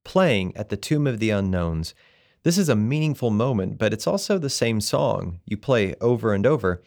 Playing 0.02 0.52
at 0.56 0.68
the 0.68 0.76
Tomb 0.76 1.06
of 1.06 1.20
the 1.20 1.30
Unknowns. 1.30 1.94
This 2.42 2.58
is 2.58 2.68
a 2.68 2.74
meaningful 2.74 3.30
moment, 3.30 3.78
but 3.78 3.92
it's 3.92 4.08
also 4.08 4.38
the 4.38 4.50
same 4.50 4.80
song 4.80 5.38
you 5.46 5.56
play 5.56 5.94
over 6.00 6.34
and 6.34 6.44
over. 6.44 6.82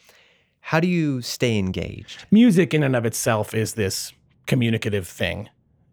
How 0.59 0.81
do 0.81 0.87
you 0.87 1.21
stay 1.21 1.57
engaged? 1.57 2.25
Music 2.29 2.73
in 2.73 2.83
and 2.83 2.93
of 2.93 3.05
itself 3.05 3.53
is 3.53 3.75
this 3.75 4.11
communicative 4.47 5.07
thing. 5.07 5.49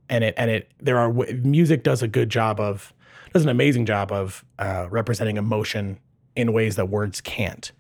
And 0.09 0.25
it 0.25 0.35
and 0.37 0.51
it 0.51 0.73
there 0.81 0.99
are 0.99 1.13
music 1.13 1.85
does 1.85 2.03
a 2.03 2.09
good 2.09 2.29
job 2.29 2.59
of 2.59 2.93
does 3.33 3.45
an 3.45 3.51
amazing 3.51 3.87
job 3.87 4.11
of 4.11 4.45
uh, 4.59 4.89
representing 4.91 5.37
emotion 5.37 6.01
in 6.35 6.53
ways 6.53 6.75
that 6.75 6.87
words 6.87 7.21
can't. 7.21 7.71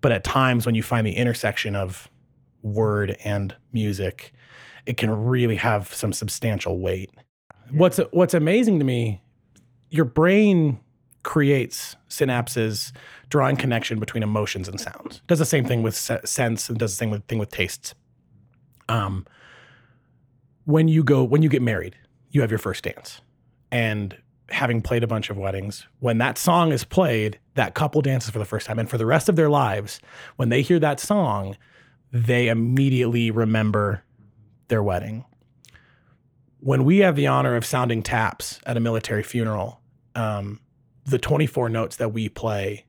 But 0.00 0.12
at 0.12 0.22
times 0.22 0.66
when 0.66 0.76
you 0.76 0.84
find 0.84 1.04
the 1.04 1.16
intersection 1.16 1.74
of 1.74 2.08
word 2.64 3.16
and 3.22 3.54
music, 3.72 4.32
it 4.86 4.96
can 4.96 5.10
really 5.10 5.56
have 5.56 5.94
some 5.94 6.12
substantial 6.12 6.80
weight. 6.80 7.10
What's 7.70 7.98
what's 8.10 8.34
amazing 8.34 8.80
to 8.80 8.84
me, 8.84 9.22
your 9.90 10.04
brain 10.04 10.80
creates 11.22 11.96
synapses 12.08 12.92
drawing 13.30 13.56
connection 13.56 13.98
between 13.98 14.22
emotions 14.22 14.68
and 14.68 14.80
sounds. 14.80 15.22
Does 15.26 15.38
the 15.38 15.46
same 15.46 15.64
thing 15.64 15.82
with 15.82 15.96
scents 15.96 16.68
and 16.68 16.78
does 16.78 16.92
the 16.92 16.96
same 16.96 17.10
with, 17.10 17.24
thing 17.26 17.38
with 17.38 17.50
tastes. 17.50 17.94
Um, 18.88 19.26
when 20.64 20.88
you 20.88 21.02
go 21.02 21.24
when 21.24 21.42
you 21.42 21.48
get 21.48 21.62
married, 21.62 21.96
you 22.30 22.40
have 22.40 22.50
your 22.50 22.58
first 22.58 22.84
dance, 22.84 23.20
and 23.70 24.16
having 24.50 24.82
played 24.82 25.02
a 25.02 25.06
bunch 25.06 25.30
of 25.30 25.38
weddings, 25.38 25.86
when 26.00 26.18
that 26.18 26.36
song 26.36 26.70
is 26.70 26.84
played, 26.84 27.38
that 27.54 27.74
couple 27.74 28.02
dances 28.02 28.30
for 28.30 28.38
the 28.38 28.44
first 28.44 28.66
time, 28.66 28.78
and 28.78 28.90
for 28.90 28.98
the 28.98 29.06
rest 29.06 29.28
of 29.28 29.36
their 29.36 29.48
lives, 29.48 30.00
when 30.36 30.50
they 30.50 30.60
hear 30.60 30.78
that 30.78 31.00
song, 31.00 31.56
they 32.14 32.46
immediately 32.46 33.32
remember 33.32 34.04
their 34.68 34.82
wedding. 34.82 35.24
When 36.60 36.84
we 36.84 36.98
have 36.98 37.16
the 37.16 37.26
honor 37.26 37.56
of 37.56 37.66
sounding 37.66 38.04
taps 38.04 38.60
at 38.64 38.76
a 38.76 38.80
military 38.80 39.24
funeral, 39.24 39.80
um, 40.14 40.60
the 41.04 41.18
24 41.18 41.68
notes 41.68 41.96
that 41.96 42.10
we 42.10 42.28
play 42.28 42.86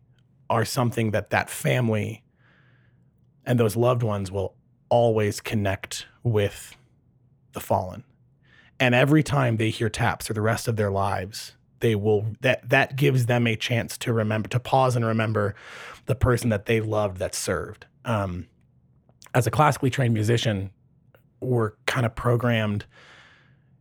are 0.48 0.64
something 0.64 1.10
that 1.12 1.32
that 1.32 1.50
family 1.50 2.24
and 3.48 3.60
those 3.60 3.76
loved 3.76 4.04
ones 4.04 4.32
will 4.32 4.54
always 4.90 5.42
connect 5.42 6.06
with 6.24 6.78
the 7.54 7.60
fallen. 7.60 8.04
And 8.80 8.94
every 8.94 9.24
time 9.24 9.58
they 9.58 9.72
hear 9.72 9.90
taps 9.90 10.28
for 10.28 10.34
the 10.34 10.42
rest 10.42 10.68
of 10.68 10.76
their 10.76 10.92
lives, 10.92 11.54
they 11.80 11.96
will 11.96 12.28
that 12.42 12.70
that 12.70 12.96
gives 12.96 13.26
them 13.26 13.48
a 13.48 13.56
chance 13.56 13.98
to 14.00 14.14
remember 14.14 14.48
to 14.50 14.60
pause 14.60 14.96
and 14.96 15.04
remember 15.04 15.56
the 16.06 16.16
person 16.16 16.50
that 16.52 16.68
they 16.68 16.80
loved 16.80 17.18
that 17.18 17.34
served. 17.34 17.88
Um, 18.06 18.48
as 19.36 19.46
a 19.46 19.52
classically 19.52 19.90
trained 19.92 20.14
musician, 20.14 20.72
we're 21.42 21.74
kind 21.86 22.06
of 22.06 22.16
programmed. 22.16 22.86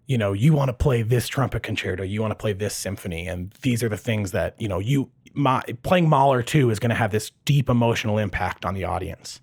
You 0.07 0.19
know, 0.19 0.35
you 0.35 0.53
want 0.53 0.69
to 0.69 0.75
play 0.75 1.01
this 1.01 1.29
trumpet 1.29 1.63
concerto, 1.63 2.03
you 2.03 2.21
want 2.21 2.33
to 2.33 2.37
play 2.37 2.53
this 2.53 2.75
symphony, 2.75 3.27
and 3.27 3.55
these 3.63 3.83
are 3.83 3.89
the 3.89 3.97
things 3.97 4.33
that 4.33 4.61
you 4.61 4.69
know. 4.69 4.81
You 4.81 5.11
my, 5.33 5.63
playing 5.83 6.09
Mahler 6.09 6.43
two 6.43 6.71
is 6.71 6.79
going 6.79 6.91
to 6.91 6.97
have 6.97 7.11
this 7.11 7.31
deep 7.47 7.71
emotional 7.71 8.19
impact 8.19 8.67
on 8.67 8.75
the 8.75 8.85
audience. 8.85 9.41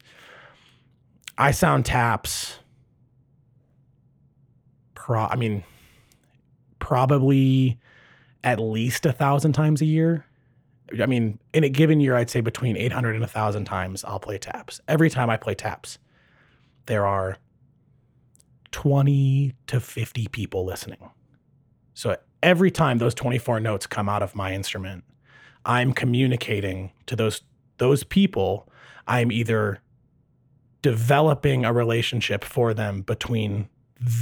I 1.38 1.52
sound 1.52 1.86
taps. 1.86 2.60
Pro, 4.94 5.22
I 5.22 5.36
mean, 5.36 5.64
probably 6.78 7.80
at 8.44 8.60
least 8.60 9.06
a 9.06 9.12
thousand 9.12 9.54
times 9.54 9.82
a 9.82 9.86
year. 9.86 10.26
I 11.00 11.06
mean, 11.06 11.40
in 11.54 11.64
a 11.64 11.70
given 11.70 12.00
year, 12.00 12.16
I'd 12.16 12.30
say 12.30 12.42
between 12.42 12.76
800 12.76 13.16
and 13.16 13.24
a 13.24 13.28
thousand 13.28 13.66
times 13.66 14.04
I'll 14.04 14.20
play 14.20 14.38
taps. 14.38 14.82
Every 14.88 15.10
time 15.10 15.30
I 15.30 15.38
play 15.38 15.56
taps, 15.56 16.00
there 16.88 17.06
are 17.06 17.38
20 18.72 19.54
to 19.68 19.80
50 19.80 20.28
people 20.30 20.66
listening. 20.66 21.10
So 21.94 22.18
every 22.42 22.72
time 22.72 22.98
those 22.98 23.14
24 23.14 23.60
notes 23.60 23.86
come 23.86 24.10
out 24.10 24.24
of 24.24 24.36
my 24.36 24.54
instrument, 24.54 25.04
I'm 25.66 25.94
communicating 25.94 26.92
to 27.06 27.16
those 27.16 27.42
those 27.78 28.04
people. 28.04 28.68
I'm 29.08 29.32
either 29.32 29.80
developing 30.82 31.66
a 31.66 31.74
relationship 31.74 32.44
for 32.44 32.74
them 32.74 33.02
between 33.02 33.70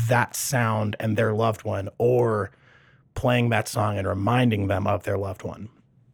that 0.07 0.35
sound 0.35 0.95
and 0.99 1.17
their 1.17 1.33
loved 1.33 1.63
one 1.63 1.89
or 1.97 2.51
playing 3.15 3.49
that 3.49 3.67
song 3.67 3.97
and 3.97 4.07
reminding 4.07 4.67
them 4.67 4.87
of 4.87 5.03
their 5.03 5.17
loved 5.17 5.43
one. 5.43 5.69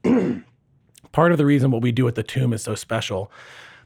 Part 1.11 1.31
of 1.31 1.37
the 1.37 1.45
reason 1.45 1.71
what 1.71 1.81
we 1.81 1.91
do 1.91 2.07
at 2.07 2.15
the 2.15 2.23
tomb 2.23 2.53
is 2.53 2.63
so 2.63 2.75
special. 2.75 3.31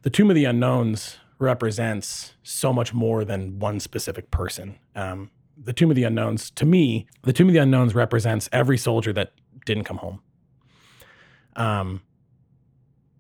The 0.01 0.09
Tomb 0.09 0.29
of 0.29 0.35
the 0.35 0.45
Unknowns 0.45 1.17
represents 1.39 2.33
so 2.43 2.73
much 2.73 2.93
more 2.93 3.23
than 3.23 3.59
one 3.59 3.79
specific 3.79 4.31
person. 4.31 4.77
Um, 4.95 5.29
the 5.57 5.73
Tomb 5.73 5.89
of 5.89 5.95
the 5.95 6.03
Unknowns, 6.03 6.49
to 6.51 6.65
me, 6.65 7.07
the 7.23 7.33
Tomb 7.33 7.47
of 7.47 7.53
the 7.53 7.59
Unknowns 7.59 7.93
represents 7.93 8.49
every 8.51 8.77
soldier 8.77 9.13
that 9.13 9.33
didn't 9.65 9.83
come 9.83 9.97
home. 9.97 10.21
Um, 11.55 12.01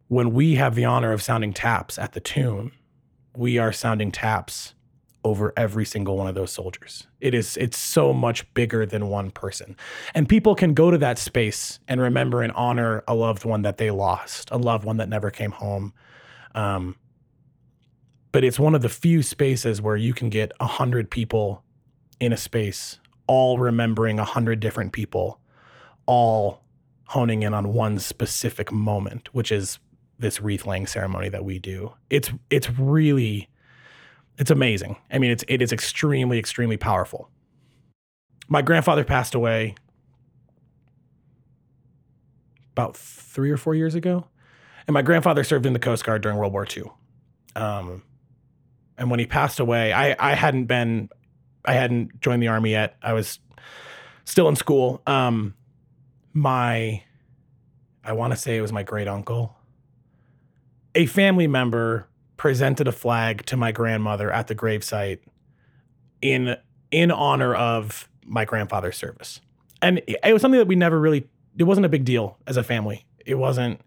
when 0.07 0.33
we 0.33 0.55
have 0.55 0.75
the 0.75 0.85
honor 0.85 1.11
of 1.11 1.21
sounding 1.21 1.53
taps 1.53 1.97
at 1.99 2.13
the 2.13 2.19
tomb, 2.19 2.71
we 3.35 3.57
are 3.57 3.71
sounding 3.71 4.11
taps 4.11 4.73
over 5.29 5.53
every 5.55 5.85
single 5.85 6.17
one 6.17 6.27
of 6.27 6.35
those 6.35 6.51
soldiers. 6.51 7.07
It 7.21 7.33
is 7.33 7.55
it's 7.57 7.77
so 7.77 8.13
much 8.13 8.51
bigger 8.53 8.85
than 8.85 9.07
one 9.07 9.31
person. 9.31 9.77
And 10.15 10.27
people 10.27 10.55
can 10.55 10.73
go 10.73 10.89
to 10.91 10.97
that 10.97 11.17
space 11.19 11.79
and 11.87 12.01
remember 12.01 12.41
and 12.41 12.51
honor 12.53 13.03
a 13.07 13.13
loved 13.13 13.45
one 13.45 13.61
that 13.61 13.77
they 13.77 13.91
lost, 13.91 14.49
a 14.51 14.57
loved 14.57 14.85
one 14.85 14.97
that 14.97 15.07
never 15.07 15.29
came 15.29 15.51
home. 15.51 15.93
Um, 16.55 16.95
but 18.31 18.43
it's 18.43 18.59
one 18.59 18.75
of 18.75 18.81
the 18.81 18.89
few 18.89 19.21
spaces 19.21 19.81
where 19.81 19.95
you 19.95 20.13
can 20.13 20.29
get 20.29 20.51
a 20.59 20.67
hundred 20.67 21.09
people 21.09 21.63
in 22.19 22.33
a 22.33 22.37
space, 22.37 22.99
all 23.27 23.57
remembering 23.57 24.19
a 24.19 24.25
hundred 24.25 24.59
different 24.59 24.91
people, 24.91 25.39
all 26.05 26.63
honing 27.05 27.43
in 27.43 27.53
on 27.53 27.73
one 27.73 27.99
specific 27.99 28.71
moment, 28.71 29.33
which 29.33 29.51
is 29.51 29.79
this 30.19 30.41
wreath 30.41 30.65
laying 30.65 30.85
ceremony 30.85 31.29
that 31.29 31.45
we 31.45 31.59
do. 31.59 31.93
It's 32.09 32.31
it's 32.49 32.69
really 32.71 33.49
it's 34.39 34.49
amazing. 34.49 34.95
I 35.11 35.19
mean, 35.19 35.31
it's 35.31 35.43
it 35.47 35.61
is 35.61 35.71
extremely 35.71 36.39
extremely 36.39 36.77
powerful. 36.77 37.29
My 38.47 38.61
grandfather 38.63 39.03
passed 39.03 39.35
away 39.35 39.75
about 42.71 42.95
three 42.95 43.51
or 43.51 43.57
four 43.57 43.75
years 43.75 43.93
ago, 43.95 44.25
and 44.87 44.93
my 44.93 45.01
grandfather 45.01 45.43
served 45.43 45.65
in 45.65 45.73
the 45.73 45.79
Coast 45.79 46.05
Guard 46.05 46.23
during 46.23 46.37
World 46.37 46.53
War 46.53 46.65
II. 46.65 46.83
Um, 47.55 48.03
and 48.97 49.11
when 49.11 49.19
he 49.19 49.25
passed 49.25 49.59
away, 49.59 49.91
I 49.91 50.15
I 50.17 50.35
hadn't 50.35 50.65
been 50.65 51.09
I 51.65 51.73
hadn't 51.73 52.21
joined 52.21 52.41
the 52.41 52.47
army 52.47 52.71
yet. 52.71 52.95
I 53.03 53.11
was 53.11 53.39
still 54.23 54.47
in 54.47 54.55
school. 54.55 55.01
Um, 55.05 55.53
my 56.33 57.03
I 58.05 58.13
want 58.13 58.31
to 58.31 58.37
say 58.37 58.57
it 58.57 58.61
was 58.61 58.71
my 58.71 58.83
great 58.83 59.09
uncle. 59.09 59.55
A 60.95 61.05
family 61.05 61.47
member 61.47 62.08
presented 62.39 62.87
a 62.87 62.91
flag 62.93 63.45
to 63.45 63.57
my 63.57 63.69
grandmother 63.69 64.31
at 64.31 64.47
the 64.47 64.55
gravesite 64.55 65.19
in 66.21 66.55
in 66.89 67.11
honor 67.11 67.53
of 67.53 68.09
my 68.25 68.45
grandfather's 68.45 68.95
service. 68.95 69.41
And 69.81 70.01
it 70.07 70.33
was 70.33 70.41
something 70.41 70.57
that 70.57 70.67
we 70.67 70.75
never 70.75 70.99
really 70.99 71.27
it 71.57 71.63
wasn't 71.65 71.85
a 71.85 71.89
big 71.89 72.05
deal 72.05 72.37
as 72.47 72.55
a 72.55 72.63
family. 72.63 73.05
It 73.25 73.35
wasn't 73.35 73.81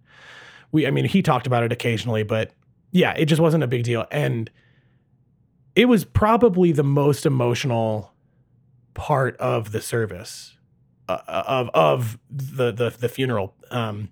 we 0.71 0.87
I 0.87 0.91
mean 0.91 1.07
he 1.07 1.23
talked 1.23 1.47
about 1.47 1.63
it 1.65 1.73
occasionally, 1.73 2.25
but 2.25 2.53
yeah, 2.91 3.13
it 3.13 3.25
just 3.25 3.41
wasn't 3.41 3.65
a 3.65 3.67
big 3.67 3.85
deal 3.85 4.07
and 4.11 4.51
it 5.75 5.87
was 5.87 6.05
probably 6.05 6.73
the 6.73 6.85
most 6.85 7.25
emotional 7.25 8.13
part 8.93 9.35
of 9.39 9.73
the 9.73 9.81
service 9.81 10.59
uh, 11.09 11.21
of 11.27 11.71
of 11.73 12.19
the 12.31 12.71
the 12.71 12.91
the 12.91 13.09
funeral 13.09 13.55
um 13.71 14.11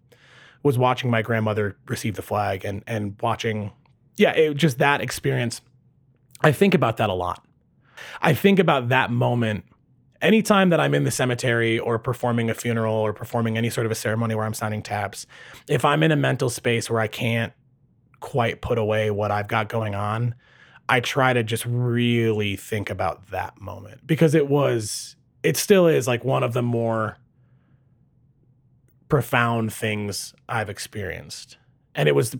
was 0.62 0.78
watching 0.78 1.10
my 1.10 1.20
grandmother 1.20 1.76
receive 1.88 2.14
the 2.16 2.22
flag 2.22 2.64
and 2.64 2.82
and 2.86 3.16
watching 3.20 3.72
yeah, 4.20 4.32
it, 4.32 4.54
just 4.54 4.78
that 4.78 5.00
experience. 5.00 5.62
I 6.42 6.52
think 6.52 6.74
about 6.74 6.98
that 6.98 7.08
a 7.08 7.14
lot. 7.14 7.44
I 8.20 8.34
think 8.34 8.58
about 8.58 8.90
that 8.90 9.10
moment 9.10 9.64
anytime 10.20 10.68
that 10.68 10.78
I'm 10.78 10.94
in 10.94 11.04
the 11.04 11.10
cemetery 11.10 11.78
or 11.78 11.98
performing 11.98 12.50
a 12.50 12.54
funeral 12.54 12.94
or 12.94 13.14
performing 13.14 13.56
any 13.56 13.70
sort 13.70 13.86
of 13.86 13.92
a 13.92 13.94
ceremony 13.94 14.34
where 14.34 14.44
I'm 14.44 14.54
signing 14.54 14.82
taps, 14.82 15.26
if 15.68 15.84
I'm 15.84 16.02
in 16.02 16.12
a 16.12 16.16
mental 16.16 16.50
space 16.50 16.90
where 16.90 17.00
I 17.00 17.08
can't 17.08 17.54
quite 18.20 18.60
put 18.60 18.76
away 18.76 19.10
what 19.10 19.30
I've 19.30 19.48
got 19.48 19.70
going 19.70 19.94
on, 19.94 20.34
I 20.88 21.00
try 21.00 21.32
to 21.32 21.42
just 21.42 21.64
really 21.64 22.56
think 22.56 22.90
about 22.90 23.28
that 23.30 23.58
moment 23.58 24.06
because 24.06 24.34
it 24.34 24.48
was, 24.48 25.16
it 25.42 25.56
still 25.56 25.86
is 25.86 26.06
like 26.06 26.24
one 26.24 26.42
of 26.42 26.52
the 26.52 26.62
more 26.62 27.16
profound 29.08 29.72
things 29.72 30.34
I've 30.46 30.68
experienced. 30.68 31.56
And 31.94 32.08
it 32.08 32.14
was 32.14 32.36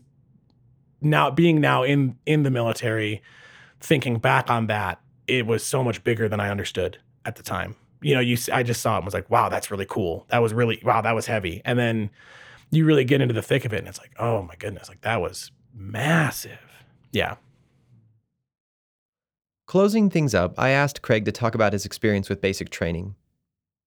now 1.01 1.31
being 1.31 1.61
now 1.61 1.83
in 1.83 2.17
in 2.27 2.43
the 2.43 2.51
military, 2.51 3.23
thinking 3.81 4.19
back 4.19 4.51
on 4.51 4.67
that, 4.67 5.01
it 5.27 5.47
was 5.47 5.65
so 5.65 5.83
much 5.83 6.03
bigger 6.05 6.29
than 6.29 6.41
I 6.41 6.51
understood 6.51 6.99
at 7.25 7.37
the 7.37 7.43
time. 7.43 7.77
You 8.03 8.15
know, 8.15 8.21
you 8.21 8.37
I 8.53 8.63
just 8.63 8.81
saw 8.81 8.95
it 8.95 8.99
and 8.99 9.05
was 9.05 9.15
like, 9.15 9.31
wow, 9.31 9.49
that's 9.49 9.71
really 9.71 9.87
cool. 9.87 10.27
That 10.29 10.39
was 10.39 10.53
really 10.53 10.81
wow, 10.85 11.01
that 11.01 11.15
was 11.15 11.27
heavy. 11.27 11.63
And 11.65 11.79
then 11.79 12.11
you 12.71 12.85
really 12.85 13.05
get 13.05 13.21
into 13.21 13.35
the 13.35 13.43
thick 13.43 13.65
of 13.65 13.73
it 13.73 13.79
and 13.79 13.89
it's 13.89 13.99
like, 13.99 14.13
oh 14.19 14.43
my 14.43 14.55
goodness, 14.57 14.89
like 14.89 15.01
that 15.03 15.21
was 15.21 15.51
massive. 15.75 16.59
Yeah. 17.13 17.37
Closing 19.67 20.11
things 20.11 20.35
up, 20.35 20.55
I 20.59 20.71
asked 20.71 21.03
Craig 21.03 21.25
to 21.27 21.33
talk 21.33 21.55
about 21.55 21.73
his 21.73 21.85
experience 21.85 22.29
with 22.29 22.41
basic 22.41 22.71
training. 22.71 23.15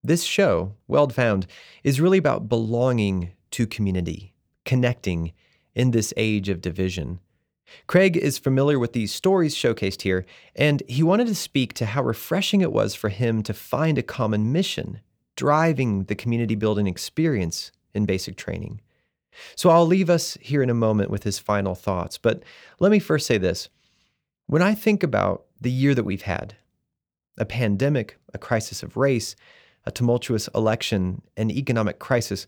This 0.02 0.24
show, 0.24 0.76
Weld 0.88 1.14
Found, 1.14 1.48
is 1.84 2.00
really 2.00 2.18
about 2.18 2.50
belonging 2.50 3.32
to 3.52 3.68
community, 3.68 4.34
connecting, 4.66 5.34
in 5.76 5.92
this 5.92 6.14
age 6.18 6.50
of 6.50 6.62
division. 6.62 7.20
Craig 7.88 8.18
is 8.18 8.38
familiar 8.38 8.78
with 8.78 8.94
these 8.94 9.14
stories 9.14 9.56
showcased 9.56 10.02
here, 10.02 10.26
and 10.56 10.84
he 10.88 11.02
wanted 11.02 11.28
to 11.28 11.36
speak 11.36 11.74
to 11.74 11.88
how 11.88 12.04
refreshing 12.04 12.62
it 12.62 12.72
was 12.72 12.94
for 12.94 13.10
him 13.10 13.42
to 13.44 13.54
find 13.54 13.98
a 13.98 14.04
common 14.04 14.52
mission, 14.52 15.00
driving 15.36 16.04
the 16.04 16.16
community 16.16 16.56
building 16.56 16.88
experience 16.88 17.72
in 17.94 18.06
basic 18.06 18.36
training. 18.36 18.82
So 19.56 19.70
I'll 19.70 19.88
leave 19.88 20.10
us 20.10 20.38
here 20.42 20.62
in 20.62 20.70
a 20.70 20.76
moment 20.76 21.10
with 21.10 21.24
his 21.24 21.40
final 21.40 21.74
thoughts, 21.74 22.18
but 22.18 22.44
let 22.80 22.92
me 22.92 23.00
first 23.00 23.26
say 23.26 23.38
this. 23.38 23.70
When 24.46 24.62
I 24.62 24.76
think 24.76 25.02
about 25.02 25.46
the 25.60 25.72
year 25.72 25.96
that 25.96 26.04
we've 26.04 26.24
had, 26.24 26.56
a 27.38 27.46
pandemic, 27.46 28.18
a 28.34 28.38
crisis 28.38 28.84
of 28.84 28.98
race, 28.98 29.36
a 29.86 29.92
tumultuous 29.92 30.48
election, 30.50 31.22
an 31.36 31.50
economic 31.50 31.98
crisis, 31.98 32.46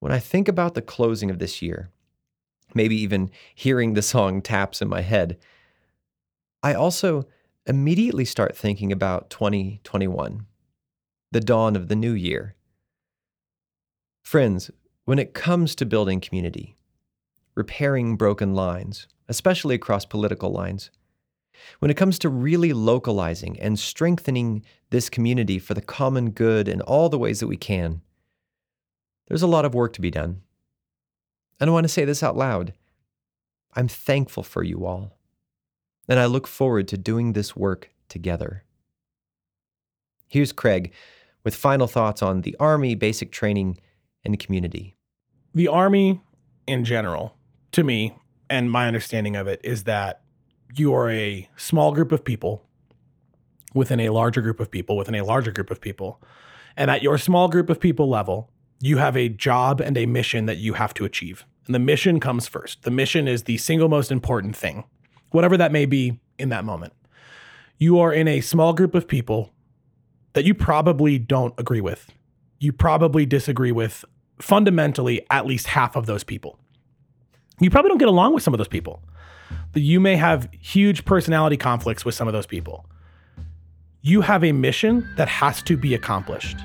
when 0.00 0.12
I 0.12 0.18
think 0.18 0.46
about 0.46 0.74
the 0.74 0.82
closing 0.82 1.30
of 1.30 1.38
this 1.38 1.62
year, 1.62 1.90
maybe 2.78 2.96
even 2.96 3.30
hearing 3.56 3.94
the 3.94 4.02
song 4.02 4.40
taps 4.40 4.80
in 4.80 4.88
my 4.88 5.00
head. 5.00 5.36
I 6.62 6.74
also 6.74 7.26
immediately 7.66 8.24
start 8.24 8.56
thinking 8.56 8.92
about 8.92 9.30
2021, 9.30 10.46
the 11.32 11.40
dawn 11.40 11.74
of 11.74 11.88
the 11.88 11.96
new 11.96 12.12
year. 12.12 12.54
Friends, 14.22 14.70
when 15.04 15.18
it 15.18 15.34
comes 15.34 15.74
to 15.74 15.84
building 15.84 16.20
community, 16.20 16.76
repairing 17.56 18.16
broken 18.16 18.54
lines, 18.54 19.08
especially 19.28 19.74
across 19.74 20.04
political 20.04 20.52
lines, 20.52 20.92
when 21.80 21.90
it 21.90 21.96
comes 21.96 22.16
to 22.20 22.28
really 22.28 22.72
localizing 22.72 23.58
and 23.58 23.76
strengthening 23.76 24.64
this 24.90 25.10
community 25.10 25.58
for 25.58 25.74
the 25.74 25.82
common 25.82 26.30
good 26.30 26.68
in 26.68 26.80
all 26.82 27.08
the 27.08 27.18
ways 27.18 27.40
that 27.40 27.48
we 27.48 27.56
can, 27.56 28.02
there's 29.26 29.42
a 29.42 29.48
lot 29.48 29.64
of 29.64 29.74
work 29.74 29.92
to 29.94 30.00
be 30.00 30.12
done. 30.12 30.42
And 31.60 31.70
I 31.70 31.72
want 31.72 31.84
to 31.84 31.88
say 31.88 32.04
this 32.04 32.22
out 32.22 32.36
loud. 32.36 32.72
I'm 33.74 33.88
thankful 33.88 34.42
for 34.42 34.62
you 34.62 34.86
all, 34.86 35.12
and 36.08 36.18
I 36.18 36.26
look 36.26 36.46
forward 36.46 36.88
to 36.88 36.98
doing 36.98 37.32
this 37.32 37.54
work 37.54 37.90
together. 38.08 38.64
Here's 40.28 40.52
Craig 40.52 40.92
with 41.44 41.54
final 41.54 41.86
thoughts 41.86 42.22
on 42.22 42.42
the 42.42 42.56
Army, 42.58 42.94
basic 42.94 43.32
training, 43.32 43.78
and 44.24 44.38
community. 44.38 44.96
The 45.54 45.68
Army 45.68 46.20
in 46.66 46.84
general, 46.84 47.34
to 47.72 47.82
me, 47.82 48.16
and 48.50 48.70
my 48.70 48.86
understanding 48.86 49.36
of 49.36 49.46
it, 49.46 49.60
is 49.64 49.84
that 49.84 50.22
you 50.74 50.94
are 50.94 51.10
a 51.10 51.48
small 51.56 51.92
group 51.92 52.12
of 52.12 52.24
people 52.24 52.64
within 53.74 54.00
a 54.00 54.10
larger 54.10 54.40
group 54.40 54.60
of 54.60 54.70
people, 54.70 54.96
within 54.96 55.14
a 55.14 55.24
larger 55.24 55.50
group 55.50 55.70
of 55.70 55.80
people. 55.80 56.20
And 56.76 56.90
at 56.90 57.02
your 57.02 57.18
small 57.18 57.48
group 57.48 57.70
of 57.70 57.80
people 57.80 58.08
level, 58.08 58.50
you 58.80 58.98
have 58.98 59.16
a 59.16 59.28
job 59.28 59.80
and 59.80 59.96
a 59.96 60.06
mission 60.06 60.46
that 60.46 60.58
you 60.58 60.74
have 60.74 60.94
to 60.94 61.04
achieve. 61.04 61.44
And 61.66 61.74
the 61.74 61.80
mission 61.80 62.20
comes 62.20 62.48
first. 62.48 62.82
The 62.82 62.90
mission 62.90 63.28
is 63.28 63.44
the 63.44 63.58
single 63.58 63.88
most 63.88 64.10
important 64.10 64.56
thing, 64.56 64.84
whatever 65.30 65.56
that 65.56 65.72
may 65.72 65.84
be 65.84 66.20
in 66.38 66.48
that 66.48 66.64
moment. 66.64 66.92
You 67.78 67.98
are 67.98 68.12
in 68.12 68.26
a 68.26 68.40
small 68.40 68.72
group 68.72 68.94
of 68.94 69.06
people 69.06 69.50
that 70.32 70.44
you 70.44 70.54
probably 70.54 71.18
don't 71.18 71.54
agree 71.58 71.80
with. 71.80 72.10
You 72.58 72.72
probably 72.72 73.26
disagree 73.26 73.72
with 73.72 74.04
fundamentally 74.40 75.26
at 75.30 75.46
least 75.46 75.68
half 75.68 75.96
of 75.96 76.06
those 76.06 76.24
people. 76.24 76.58
You 77.60 77.70
probably 77.70 77.88
don't 77.88 77.98
get 77.98 78.08
along 78.08 78.34
with 78.34 78.42
some 78.42 78.54
of 78.54 78.58
those 78.58 78.68
people. 78.68 79.02
You 79.74 80.00
may 80.00 80.16
have 80.16 80.48
huge 80.60 81.04
personality 81.04 81.56
conflicts 81.56 82.04
with 82.04 82.14
some 82.14 82.28
of 82.28 82.32
those 82.32 82.46
people. 82.46 82.86
You 84.00 84.20
have 84.22 84.44
a 84.44 84.52
mission 84.52 85.08
that 85.16 85.28
has 85.28 85.62
to 85.62 85.76
be 85.76 85.94
accomplished. 85.94 86.56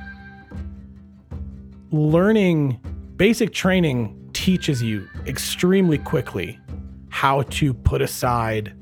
Learning 1.94 2.80
basic 3.18 3.54
training 3.54 4.32
teaches 4.34 4.82
you 4.82 5.08
extremely 5.28 6.00
quickly 6.00 6.60
how 7.10 7.44
to 7.44 7.72
put 7.72 8.02
aside 8.02 8.74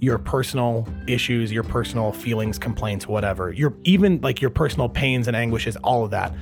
your 0.00 0.18
personal 0.18 0.88
issues, 1.06 1.52
your 1.52 1.62
personal 1.62 2.10
feelings, 2.10 2.58
complaints, 2.58 3.06
whatever. 3.06 3.52
Your 3.52 3.76
even 3.84 4.20
like 4.22 4.40
your 4.40 4.50
personal 4.50 4.88
pains 4.88 5.28
and 5.28 5.36
anguishes, 5.36 5.76
all 5.84 6.04
of 6.04 6.10
that. 6.10 6.34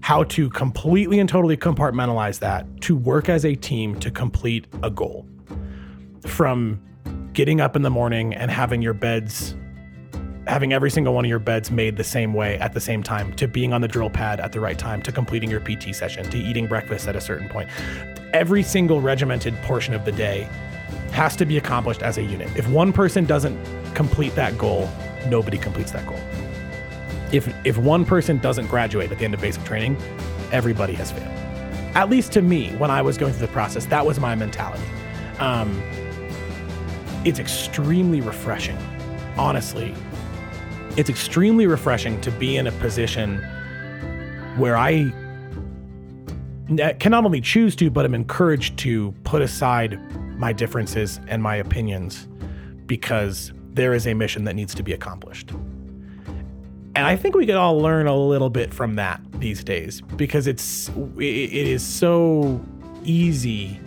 How 0.00 0.24
to 0.24 0.48
completely 0.48 1.18
and 1.18 1.28
totally 1.28 1.58
compartmentalize 1.58 2.38
that 2.38 2.80
to 2.80 2.96
work 2.96 3.28
as 3.28 3.44
a 3.44 3.54
team 3.54 4.00
to 4.00 4.10
complete 4.10 4.66
a 4.82 4.90
goal. 4.90 5.26
From 6.26 6.80
getting 7.34 7.60
up 7.60 7.76
in 7.76 7.82
the 7.82 7.90
morning 7.90 8.32
and 8.32 8.50
having 8.50 8.80
your 8.80 8.94
beds 8.94 9.54
having 10.46 10.72
every 10.72 10.90
single 10.90 11.14
one 11.14 11.24
of 11.24 11.28
your 11.28 11.38
beds 11.38 11.70
made 11.70 11.96
the 11.96 12.04
same 12.04 12.32
way 12.32 12.58
at 12.58 12.72
the 12.72 12.80
same 12.80 13.02
time, 13.02 13.32
to 13.34 13.48
being 13.48 13.72
on 13.72 13.80
the 13.80 13.88
drill 13.88 14.10
pad 14.10 14.40
at 14.40 14.52
the 14.52 14.60
right 14.60 14.78
time, 14.78 15.02
to 15.02 15.12
completing 15.12 15.50
your 15.50 15.60
PT 15.60 15.94
session, 15.94 16.28
to 16.30 16.38
eating 16.38 16.66
breakfast 16.66 17.08
at 17.08 17.16
a 17.16 17.20
certain 17.20 17.48
point. 17.48 17.68
Every 18.32 18.62
single 18.62 19.00
regimented 19.00 19.54
portion 19.62 19.94
of 19.94 20.04
the 20.04 20.12
day 20.12 20.48
has 21.12 21.34
to 21.36 21.46
be 21.46 21.56
accomplished 21.56 22.02
as 22.02 22.18
a 22.18 22.22
unit. 22.22 22.54
If 22.56 22.68
one 22.68 22.92
person 22.92 23.24
doesn't 23.24 23.58
complete 23.94 24.34
that 24.34 24.56
goal, 24.58 24.88
nobody 25.26 25.58
completes 25.58 25.90
that 25.92 26.06
goal. 26.06 26.20
If 27.32 27.52
if 27.66 27.76
one 27.76 28.04
person 28.04 28.38
doesn't 28.38 28.68
graduate 28.68 29.10
at 29.10 29.18
the 29.18 29.24
end 29.24 29.34
of 29.34 29.40
basic 29.40 29.64
training, 29.64 29.96
everybody 30.52 30.92
has 30.94 31.10
failed. 31.10 31.32
At 31.96 32.10
least 32.10 32.30
to 32.32 32.42
me, 32.42 32.70
when 32.76 32.90
I 32.90 33.02
was 33.02 33.16
going 33.16 33.32
through 33.32 33.46
the 33.46 33.52
process, 33.52 33.86
that 33.86 34.04
was 34.04 34.20
my 34.20 34.34
mentality. 34.34 34.84
Um, 35.38 35.82
it's 37.24 37.38
extremely 37.38 38.20
refreshing, 38.20 38.78
honestly. 39.36 39.94
It's 40.96 41.10
extremely 41.10 41.66
refreshing 41.66 42.20
to 42.22 42.30
be 42.30 42.56
in 42.56 42.66
a 42.66 42.72
position 42.72 43.38
where 44.56 44.76
I 44.76 45.12
can 46.98 47.12
not 47.12 47.24
only 47.24 47.40
choose 47.40 47.76
to, 47.76 47.90
but 47.90 48.04
I'm 48.04 48.14
encouraged 48.14 48.78
to 48.78 49.12
put 49.24 49.42
aside 49.42 50.00
my 50.38 50.52
differences 50.52 51.20
and 51.28 51.42
my 51.42 51.56
opinions 51.56 52.26
because 52.86 53.52
there 53.72 53.94
is 53.94 54.06
a 54.06 54.14
mission 54.14 54.44
that 54.44 54.56
needs 54.56 54.74
to 54.74 54.82
be 54.82 54.92
accomplished. 54.92 55.52
And 56.96 57.06
I 57.06 57.14
think 57.14 57.34
we 57.34 57.44
could 57.44 57.56
all 57.56 57.78
learn 57.78 58.06
a 58.06 58.16
little 58.16 58.48
bit 58.48 58.72
from 58.72 58.96
that 58.96 59.20
these 59.32 59.62
days 59.62 60.00
because 60.00 60.46
it's 60.46 60.88
it 61.18 61.52
is 61.52 61.84
so 61.84 62.58
easy 63.04 63.78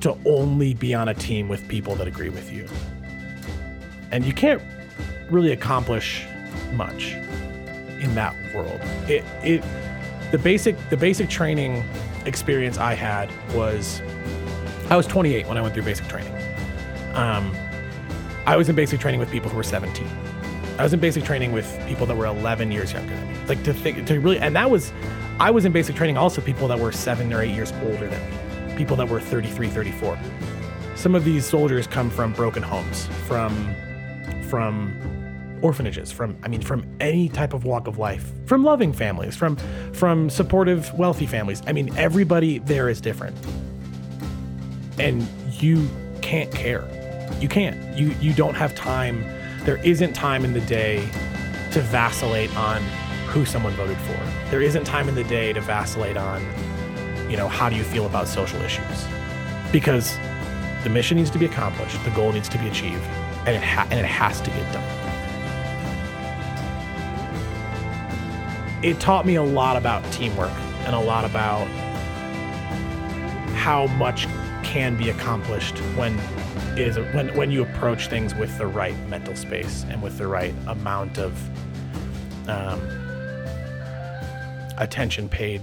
to 0.00 0.16
only 0.24 0.74
be 0.74 0.94
on 0.94 1.08
a 1.08 1.14
team 1.14 1.48
with 1.48 1.66
people 1.68 1.94
that 1.96 2.08
agree 2.08 2.30
with 2.30 2.50
you. 2.50 2.66
And 4.10 4.24
you 4.24 4.32
can't 4.32 4.62
really 5.30 5.52
accomplish 5.52 6.24
much 6.72 7.14
in 8.00 8.14
that 8.14 8.34
world. 8.54 8.80
It 9.08 9.24
it 9.42 9.64
the 10.30 10.38
basic 10.38 10.76
the 10.90 10.96
basic 10.96 11.28
training 11.28 11.84
experience 12.26 12.78
I 12.78 12.94
had 12.94 13.30
was 13.54 14.02
I 14.90 14.96
was 14.96 15.06
28 15.06 15.46
when 15.46 15.56
I 15.56 15.62
went 15.62 15.74
through 15.74 15.84
basic 15.84 16.06
training. 16.08 16.34
Um, 17.14 17.54
I 18.46 18.56
was 18.56 18.68
in 18.68 18.76
basic 18.76 19.00
training 19.00 19.20
with 19.20 19.30
people 19.30 19.48
who 19.48 19.56
were 19.56 19.62
17. 19.62 20.06
I 20.78 20.82
was 20.82 20.92
in 20.92 21.00
basic 21.00 21.24
training 21.24 21.52
with 21.52 21.80
people 21.86 22.04
that 22.06 22.16
were 22.16 22.26
11 22.26 22.72
years 22.72 22.92
younger 22.92 23.14
than 23.14 23.28
me. 23.28 23.38
Like 23.46 23.62
to 23.62 23.72
think, 23.72 24.06
to 24.06 24.20
really, 24.20 24.38
and 24.38 24.54
that 24.56 24.70
was, 24.70 24.92
I 25.38 25.50
was 25.50 25.64
in 25.64 25.72
basic 25.72 25.94
training 25.94 26.18
also 26.18 26.42
people 26.42 26.66
that 26.68 26.78
were 26.78 26.92
seven 26.92 27.32
or 27.32 27.40
eight 27.40 27.54
years 27.54 27.72
older 27.84 28.08
than 28.08 28.68
me, 28.68 28.76
people 28.76 28.96
that 28.96 29.08
were 29.08 29.20
33, 29.20 29.68
34. 29.68 30.18
Some 30.96 31.14
of 31.14 31.24
these 31.24 31.46
soldiers 31.46 31.86
come 31.86 32.10
from 32.10 32.32
broken 32.32 32.62
homes, 32.62 33.06
from, 33.26 33.74
from 34.48 35.58
orphanages, 35.62 36.12
from, 36.12 36.36
I 36.42 36.48
mean, 36.48 36.60
from 36.60 36.86
any 37.00 37.28
type 37.28 37.54
of 37.54 37.64
walk 37.64 37.86
of 37.86 37.98
life, 37.98 38.30
from 38.46 38.64
loving 38.64 38.92
families, 38.92 39.34
from, 39.34 39.56
from 39.92 40.28
supportive, 40.28 40.92
wealthy 40.94 41.26
families. 41.26 41.62
I 41.66 41.72
mean, 41.72 41.96
everybody 41.96 42.58
there 42.58 42.88
is 42.88 43.00
different 43.00 43.36
and 44.98 45.26
you 45.60 45.88
can't 46.22 46.52
care. 46.52 46.86
You 47.40 47.48
can't. 47.48 47.96
You 47.96 48.14
you 48.20 48.32
don't 48.32 48.54
have 48.54 48.74
time. 48.74 49.24
There 49.64 49.78
isn't 49.78 50.12
time 50.12 50.44
in 50.44 50.52
the 50.52 50.60
day 50.60 51.00
to 51.72 51.80
vacillate 51.80 52.54
on 52.56 52.82
who 53.26 53.44
someone 53.44 53.72
voted 53.74 53.96
for. 53.98 54.50
There 54.50 54.62
isn't 54.62 54.84
time 54.84 55.08
in 55.08 55.14
the 55.14 55.24
day 55.24 55.52
to 55.52 55.60
vacillate 55.60 56.16
on, 56.16 56.42
you 57.30 57.36
know, 57.36 57.48
how 57.48 57.68
do 57.68 57.76
you 57.76 57.82
feel 57.82 58.06
about 58.06 58.28
social 58.28 58.60
issues? 58.62 59.06
Because 59.72 60.16
the 60.84 60.90
mission 60.90 61.16
needs 61.16 61.30
to 61.30 61.38
be 61.38 61.46
accomplished, 61.46 62.02
the 62.04 62.10
goal 62.10 62.32
needs 62.32 62.48
to 62.50 62.58
be 62.58 62.68
achieved, 62.68 63.02
and 63.46 63.56
it 63.56 63.62
ha- 63.62 63.86
and 63.90 64.00
it 64.00 64.06
has 64.06 64.40
to 64.40 64.50
get 64.50 64.72
done. 64.72 64.84
It 68.82 69.00
taught 69.00 69.26
me 69.26 69.36
a 69.36 69.42
lot 69.42 69.76
about 69.76 70.04
teamwork 70.12 70.52
and 70.86 70.94
a 70.94 71.00
lot 71.00 71.24
about 71.24 71.66
how 73.54 73.86
much 73.96 74.26
can 74.62 74.96
be 74.96 75.08
accomplished 75.10 75.78
when 75.96 76.18
is 76.76 76.98
when 77.14 77.34
when 77.36 77.50
you 77.50 77.62
approach 77.62 78.08
things 78.08 78.34
with 78.34 78.56
the 78.58 78.66
right 78.66 78.96
mental 79.08 79.36
space 79.36 79.84
and 79.88 80.02
with 80.02 80.18
the 80.18 80.26
right 80.26 80.54
amount 80.66 81.18
of 81.18 81.32
um, 82.48 82.80
attention 84.78 85.28
paid 85.28 85.62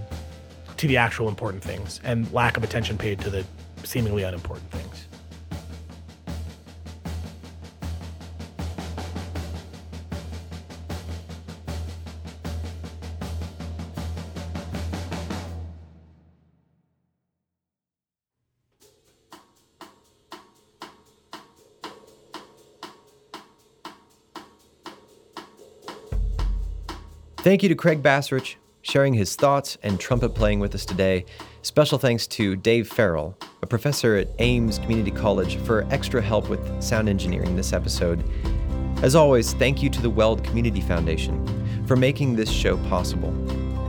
to 0.78 0.88
the 0.88 0.98
actual 0.98 1.28
important 1.28 1.62
things 1.62 2.00
and 2.04 2.32
lack 2.34 2.58
of 2.58 2.64
attention 2.64 2.98
paid 2.98 3.20
to 3.20 3.30
the 3.30 3.46
seemingly 3.84 4.24
unimportant 4.24 4.72
things. 4.72 5.08
Thank 27.42 27.64
you 27.64 27.70
to 27.70 27.76
Craig 27.76 28.04
Bassrich 28.04 28.58
sharing 28.84 29.14
his 29.14 29.36
thoughts 29.36 29.78
and 29.84 30.00
trumpet 30.00 30.36
playing 30.36 30.60
with 30.60 30.76
us 30.76 30.86
today. 30.86 31.26
Special 31.62 31.98
thanks 31.98 32.28
to 32.28 32.56
Dave 32.56 32.88
Farrell, 32.88 33.38
a 33.62 33.68
professor 33.68 34.16
at 34.16 34.30
Aims 34.40 34.80
Community 34.80 35.12
College, 35.12 35.58
for 35.58 35.86
extra 35.92 36.22
help 36.22 36.50
with 36.50 36.82
sound 36.82 37.10
engineering 37.10 37.56
this 37.56 37.74
episode. 37.74 38.24
As 39.04 39.16
always, 39.16 39.54
thank 39.54 39.82
you 39.82 39.90
to 39.90 40.02
the 40.02 40.10
Weld 40.10 40.44
Community 40.44 40.82
Foundation 40.82 41.46
for 41.88 41.96
making 41.96 42.36
this 42.36 42.52
show 42.52 42.78
possible. 42.90 43.32